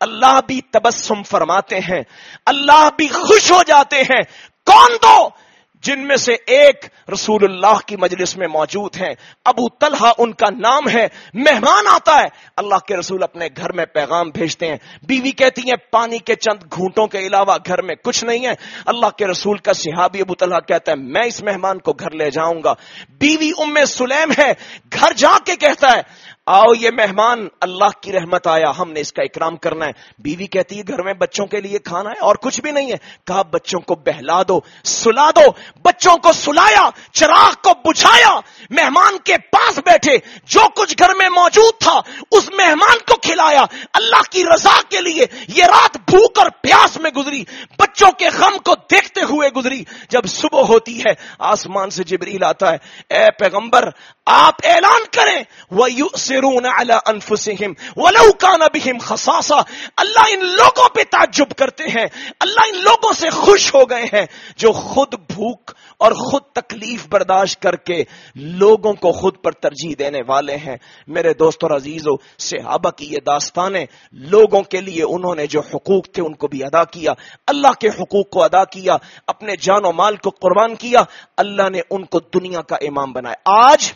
اللہ 0.01 0.41
بھی 0.47 0.61
تبسم 0.61 1.23
فرماتے 1.23 1.79
ہیں، 1.79 2.03
اللہ 2.47 2.89
بھی 2.97 3.09
خوش 3.09 3.53
ہو 3.53 3.63
جاتے 3.63 3.97
ہیں۔ 3.97 4.23
کون 4.67 4.97
دو؟ 5.03 5.46
جن 5.87 6.07
میں 6.07 6.17
سے 6.17 6.33
ایک 6.47 6.87
رسول 7.13 7.41
اللہ 7.43 7.79
کی 7.87 7.97
مجلس 7.97 8.37
میں 8.37 8.49
موجود 8.49 8.97
ہیں۔ 8.97 9.15
ابو 9.45 9.69
طلحہ 9.69 10.13
ان 10.19 10.33
کا 10.33 10.47
نام 10.51 10.89
ہے۔ 10.89 11.09
مہمان 11.35 11.87
آتا 11.87 12.21
ہے۔ 12.21 12.27
اللہ 12.57 12.79
کے 12.89 12.97
رسول 12.97 13.23
اپنے 13.23 13.49
گھر 13.57 13.73
میں 13.73 13.87
پیغام 13.87 14.31
بھیجتے 14.31 14.67
ہیں۔ 14.67 14.77
بیوی 15.03 15.31
کہتی 15.31 15.63
ہیں، 15.63 15.91
پانی 15.91 16.19
کے 16.19 16.35
چند 16.35 16.63
گھونٹوں 16.75 17.07
کے 17.07 17.19
علاوہ 17.19 17.57
گھر 17.67 17.83
میں 17.83 17.95
کچھ 17.95 18.25
نہیں 18.25 18.47
ہے۔ 18.47 18.53
اللہ 18.87 19.07
کے 19.19 19.27
رسول 19.27 19.59
کا 19.59 19.73
صحابی 19.73 20.21
ابو 20.21 20.35
طلحہ 20.35 20.61
کہتا 20.61 20.93
ہے، 20.93 20.97
میں 20.97 21.27
اس 21.27 21.43
مہمان 21.43 21.79
کو 21.79 21.93
گھر 21.93 22.11
لے 22.11 22.31
جاؤں 22.31 22.63
گا۔ 22.65 22.73
بیوی 23.21 23.51
ام 23.59 23.85
سلیم 23.85 24.33
ہے، 24.39 24.53
گھر 25.01 25.13
جا 25.13 25.39
کے 25.45 25.57
کہتا 25.57 25.97
ہے 25.97 26.36
آؤ 26.47 26.73
یہ 26.81 26.91
مہمان 26.91 27.49
اللہ 27.61 28.01
کی 28.01 28.13
رحمت 28.13 28.47
آیا، 28.47 28.71
ہم 28.79 28.93
نے 28.93 29.01
اس 29.01 29.13
کا 29.13 29.23
اکرام 29.23 29.57
کرنا 29.57 29.87
ہے۔ 29.87 29.91
بیوی 30.19 30.47
کہتی 30.47 30.79
ہے، 30.79 30.83
گھر 30.89 31.03
میں 31.03 31.13
بچوں 31.13 31.47
کے 31.47 31.61
لیے 31.61 31.79
کھانا 31.79 32.11
ہے 32.11 32.19
اور 32.19 32.37
کچھ 32.37 32.61
بھی 32.61 32.71
نہیں 32.71 32.93
ہے۔ 32.93 32.97
کہا، 33.27 33.43
بچوں 33.43 33.81
کو 33.81 33.95
بہلا 33.95 34.43
دو، 34.49 34.61
سلا 34.85 35.31
دو۔ 35.31 35.51
بچوں 35.83 36.17
کو 36.17 36.33
سلایا، 36.33 36.91
چراغ 37.13 37.53
کو 37.63 37.91
بجھایا۔ 37.91 38.41
مہمان 38.71 39.19
کے 39.25 39.39
پاس 39.39 39.79
بیٹھے، 39.79 40.19
جو 40.45 40.61
کچھ 40.69 40.95
گھر 40.99 41.15
میں 41.19 41.29
موجود 41.29 41.75
تھا، 41.81 42.01
اس 42.31 42.49
مہمان 42.49 42.99
کو 42.99 43.17
کھلایا۔ 43.17 43.65
اللہ 43.93 44.23
کی 44.31 44.45
رضا 44.45 44.81
کے 44.89 45.01
لیے 45.01 45.25
یہ 45.49 45.65
رات 45.65 45.97
بھوک 46.11 46.39
اور 46.39 46.51
پیاس 46.63 46.97
میں 46.97 47.11
گزری۔ 47.11 47.45
بچوں 47.79 48.11
کے 48.13 48.29
غم 48.29 48.59
کو 48.59 48.75
دیکھتے 48.75 49.21
ہوئے 49.21 49.49
گزری۔ 49.49 49.85
جب 50.09 50.23
صبح 50.27 50.63
ہوتی 50.63 51.01
ہے، 51.01 51.13
آسمان 51.39 51.91
سے 51.91 52.05
جبریل 52.05 52.45
آتا 52.45 52.73
ہے، 52.73 52.77
اے 53.15 53.31
پیغمبر، 53.39 53.89
آپ 54.27 54.55
اعلان 54.65 55.03
کریں۔ 55.13 55.45
وہ 55.71 55.89
یو 56.37 56.41
سرون 56.41 56.67
انفسم 57.07 57.73
ولو 57.97 58.33
کان 58.33 58.61
بہم 58.75 58.99
خساسا 58.99 59.61
اللہ 59.97 60.33
ان 60.33 60.45
لوگوں 60.45 60.89
پہ 60.89 61.03
تعجب 61.11 61.57
کرتے 61.57 61.85
ہیں 61.85 62.07
اللہ 62.41 62.69
ان 62.69 62.83
لوگوں 62.83 63.13
سے 63.13 63.31
خوش 63.31 63.75
ہو 63.75 63.91
گئے 63.91 64.05
ہیں 64.05 64.27
جو 64.57 64.73
خود 64.73 65.15
بھوک 65.15 65.73
اور 65.99 66.13
خود 66.13 66.43
تکلیف 66.53 67.07
برداشت 67.09 67.63
کر 67.63 67.77
کے 67.77 68.03
لوگوں 68.35 68.93
کو 68.93 69.13
خود 69.13 69.37
پر 69.43 69.53
ترجیح 69.53 69.95
دینے 69.99 70.21
والے 70.29 70.57
ہیں 70.57 70.77
میرے 71.07 71.33
دوست 71.35 71.65
اور 71.65 71.71
عزیزو، 71.71 72.17
صحابہ 72.39 72.91
کی 72.91 73.07
یہ 73.07 73.19
داستانیں 73.27 73.87
لوگوں 74.13 74.63
کے 74.63 74.81
لیے 74.81 75.03
انہوں 75.03 75.35
نے 75.35 75.47
جو 75.47 75.61
حقوق 75.61 76.09
تھے 76.09 76.23
ان 76.23 76.35
کو 76.35 76.49
بھی 76.49 76.65
ادا 76.65 76.85
کیا، 76.85 77.13
اللہ 77.47 77.73
کے 77.81 77.89
حقوق 77.89 78.31
کو 78.31 78.43
ادا 78.45 78.65
کیا، 78.65 78.97
اپنے 79.27 79.57
جان 79.61 79.85
و 79.85 79.93
مال 79.93 80.17
کو 80.17 80.31
قربان 80.31 80.75
کیا، 80.75 81.03
اللہ 81.37 81.71
نے 81.71 81.81
ان 81.91 82.05
کو 82.05 82.21
دنیا 82.21 82.63
کا 82.63 82.77
امام 82.77 83.13
بنایا۔ 83.13 83.69
آج 83.71 83.93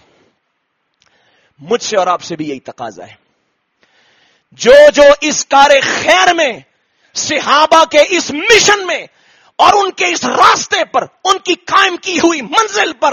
مجھ 1.61 1.83
سے 1.83 1.96
اور 1.96 2.07
آپ 2.07 2.23
سے 2.23 2.37
بھی 2.37 2.49
یہی 2.49 2.61
تقاضا 2.61 3.07
ہے۔ 3.07 3.31
جو 4.53 4.73
جو 4.94 5.03
اس 5.20 5.46
کار 5.46 5.70
خیر 5.83 6.35
میں، 6.35 6.53
صحابہ 7.14 7.85
کے 7.85 8.01
اس 8.09 8.31
مشن 8.31 8.87
میں 8.87 9.07
اور 9.57 9.73
ان 9.75 9.90
کے 9.90 10.07
اس 10.07 10.25
راستے 10.25 10.85
پر، 10.85 11.03
ان 11.25 11.38
کی 11.38 11.55
قائم 11.55 11.96
کی 11.96 12.18
ہوئی 12.18 12.42
منزل 12.42 12.92
پر 12.92 13.12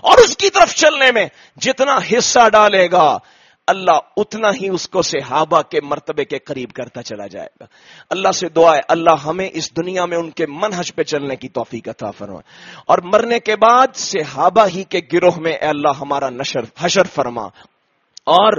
اور 0.00 0.18
اس 0.18 0.36
کی 0.36 0.50
طرف 0.50 0.74
چلنے 0.74 1.12
میں 1.12 1.26
جتنا 1.56 1.98
حصہ 2.12 2.48
ڈالے 2.48 2.90
گا، 2.92 3.18
اللہ 3.66 3.98
اتنا 4.16 4.48
ہی 4.48 4.68
اس 4.68 4.88
کو 4.88 5.02
صحابہ 5.02 5.62
کے 5.62 5.80
مرتبے 5.80 6.24
کے 6.24 6.38
قریب 6.38 6.72
کرتا 6.72 7.02
چلا 7.02 7.26
جائے 7.26 7.48
گا۔ 7.60 7.64
اللہ 8.10 8.32
سے 8.32 8.48
دعا 8.48 8.76
ہے، 8.76 8.80
اللہ 8.88 9.22
ہمیں 9.24 9.48
اس 9.52 9.76
دنیا 9.76 10.04
میں 10.04 10.18
ان 10.18 10.30
کے 10.30 10.46
منحج 10.46 10.94
پہ 10.94 11.02
چلنے 11.02 11.36
کی 11.36 11.48
توفیق 11.48 11.88
عطا 11.88 12.10
فرما 12.10 12.40
اور 12.86 12.98
مرنے 12.98 13.40
کے 13.40 13.56
بعد 13.56 13.86
صحابہ 13.94 14.66
ہی 14.66 14.84
کے 14.84 15.00
گروہ 15.12 15.38
میں، 15.38 15.52
اے 15.52 15.66
اللہ 15.66 15.98
ہمارا 16.00 16.30
نشر، 16.30 16.60
حشر 16.80 17.06
فرما۔ 17.14 17.48
اور 18.26 18.52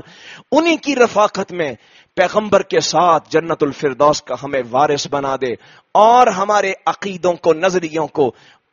انہی 0.51 0.75
کی 0.75 0.95
رفاقت 0.95 1.51
میں 1.51 1.73
پیغمبر 2.15 2.61
کے 2.61 2.79
ساتھ 2.79 3.29
جنت 3.29 3.63
الفردوس 3.63 4.21
کا 4.21 4.35
ہمیں 4.43 4.61
وارث 4.71 5.07
بنا 5.07 5.35
دے 5.35 5.53
اور 5.93 6.27
ہمارے 6.27 6.73
عقیدوں 6.85 7.33
کو، 7.33 7.53
نظریوں 7.53 8.07
کو 8.07 8.27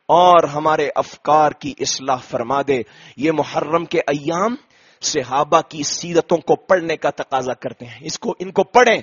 اور 0.07 0.43
ہمارے 0.43 0.89
افکار 0.95 1.51
کی 1.51 1.73
اصلاح 1.79 2.17
فرما 2.17 2.61
دے۔ 2.67 2.81
یہ 3.17 3.31
محرم 3.31 3.85
کے 3.85 3.99
ایام 3.99 4.55
صحابہ 5.01 5.61
کی 5.61 5.83
سیرتوں 5.83 6.37
کو 6.37 6.55
پڑھنے 6.55 6.97
کا 6.97 7.09
تقاضا 7.09 7.53
کرتے 7.53 7.85
ہیں۔ 7.85 7.99
اس 8.01 8.19
کو، 8.19 8.35
ان 8.39 8.51
کو 8.51 8.63
پڑھیں، 8.63 9.01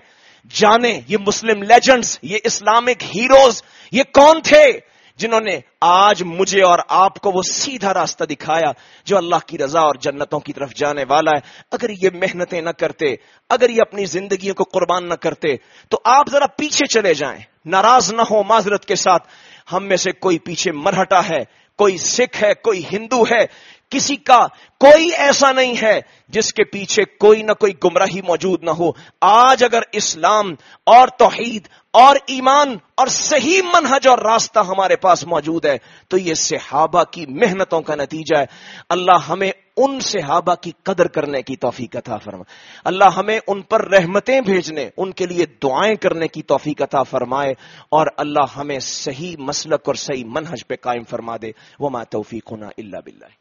جانیں، 0.55 1.01
یہ 1.09 1.17
مسلم 1.27 1.63
لیجنڈز، 1.63 2.19
یہ 2.23 2.39
اسلامک 2.45 3.17
ہیروز، 3.17 3.63
یہ 3.93 4.03
کون 4.03 4.41
تھے؟ 4.43 4.91
جنہوں 5.21 5.41
نے 5.41 5.61
آج 5.81 6.23
مجھے 6.23 6.63
اور 6.63 6.79
آپ 6.89 7.19
کو 7.19 7.31
وہ 7.31 7.43
سیدھا 7.43 7.95
راستہ 7.95 8.25
دکھایا 8.25 8.73
جو 9.05 9.17
اللہ 9.17 9.37
کی 9.47 9.59
رضا 9.59 9.81
اور 9.81 9.95
جنتوں 10.01 10.41
کی 10.41 10.53
طرف 10.53 10.75
جانے 10.75 11.05
والا 11.09 11.31
ہے۔ 11.31 11.41
اگر 11.73 11.91
یہ 11.91 12.11
محنتیں 12.15 12.61
نہ 12.61 12.71
کرتے، 12.71 13.15
اگر 13.49 13.71
یہ 13.71 13.81
اپنی 13.81 14.05
زندگیوں 14.05 14.55
کو 14.55 14.65
قربان 14.65 15.09
نہ 15.09 15.15
کرتے، 15.15 15.57
تو 15.89 16.01
آپ 16.05 16.29
ذرا 16.31 16.47
پیچھے 16.47 16.87
چلے 16.87 17.15
جائیں۔ 17.15 17.41
ناراض 17.65 18.13
نہ 18.13 18.23
ہو 18.31 18.43
معذرت 18.43 18.85
کے 18.85 18.95
ساتھ۔ 18.95 19.29
ہم 19.73 19.85
میں 19.85 19.97
سے 19.97 20.13
کوئی 20.13 20.39
پیچھے 20.39 20.73
مرہٹا 20.73 21.29
ہے، 21.29 21.45
کوئی 21.79 21.97
سکھ 21.97 22.45
ہے، 22.45 22.55
کوئی 22.55 22.83
ہندو 22.93 23.23
ہے، 23.23 23.47
کسی 23.91 24.17
کا 24.17 24.47
کوئی 24.81 25.11
ایسا 25.19 25.53
نہیں 25.53 25.75
ہے 25.83 26.01
جس 26.29 26.55
کے 26.55 26.65
پیچھے 26.65 27.05
کوئی 27.05 27.43
نہ 27.43 27.53
کوئی 27.53 27.73
گمراہی 27.85 28.23
موجود 28.23 28.65
نہ 28.65 28.71
ہو۔ 28.71 28.91
آج 29.21 29.65
اگر 29.65 29.81
اسلام 29.93 30.55
اور 30.87 31.09
توحید 31.09 31.69
اور 31.93 32.17
ایمان 32.27 32.77
اور 32.95 33.07
صحیح 33.07 33.63
منہج 33.63 34.09
اور 34.09 34.19
راستہ 34.19 34.59
ہمارے 34.59 34.97
پاس 34.97 35.27
موجود 35.27 35.65
ہے، 35.65 35.79
تو 36.09 36.19
یہ 36.19 36.35
صحابہ 36.35 37.05
کی 37.05 37.27
محنتوں 37.27 37.81
کا 37.81 37.95
نتیجہ 37.95 38.39
ہے۔ 38.39 38.45
اللہ 38.89 39.25
ہمیں 39.29 39.53
ان 39.77 40.01
صحابہ 40.01 40.55
کی 40.55 40.73
قدر 40.83 41.07
کرنے 41.07 41.43
کی 41.43 41.57
توفیق 41.57 41.97
عطا 41.97 42.17
فرما۔ 42.17 42.43
اللہ 42.85 43.11
ہمیں 43.17 43.41
ان 43.47 43.63
پر 43.63 43.89
رحمتیں 43.89 44.41
بھیجنے، 44.41 44.91
ان 44.97 45.13
کے 45.13 45.27
لیے 45.27 45.47
دعائیں 45.47 45.95
کرنے 45.95 46.29
کی 46.29 46.43
توفیق 46.43 46.83
عطا 46.83 47.03
فرمائے 47.03 47.51
اور 47.89 48.07
اللہ 48.17 48.59
ہمیں 48.59 48.79
صحیح 48.79 49.37
مسلک 49.39 49.81
اور 49.85 49.95
صحیح 49.95 50.25
منہج 50.27 50.67
پہ 50.69 50.75
قائم 50.81 51.03
فرما 51.03 51.37
دے۔ 51.43 51.51
وہ 51.81 51.91
ماں 51.91 52.05
توفیق 52.05 52.53
ہونا 52.53 52.67
اللہ 52.67 52.97
بلّہ 53.05 53.40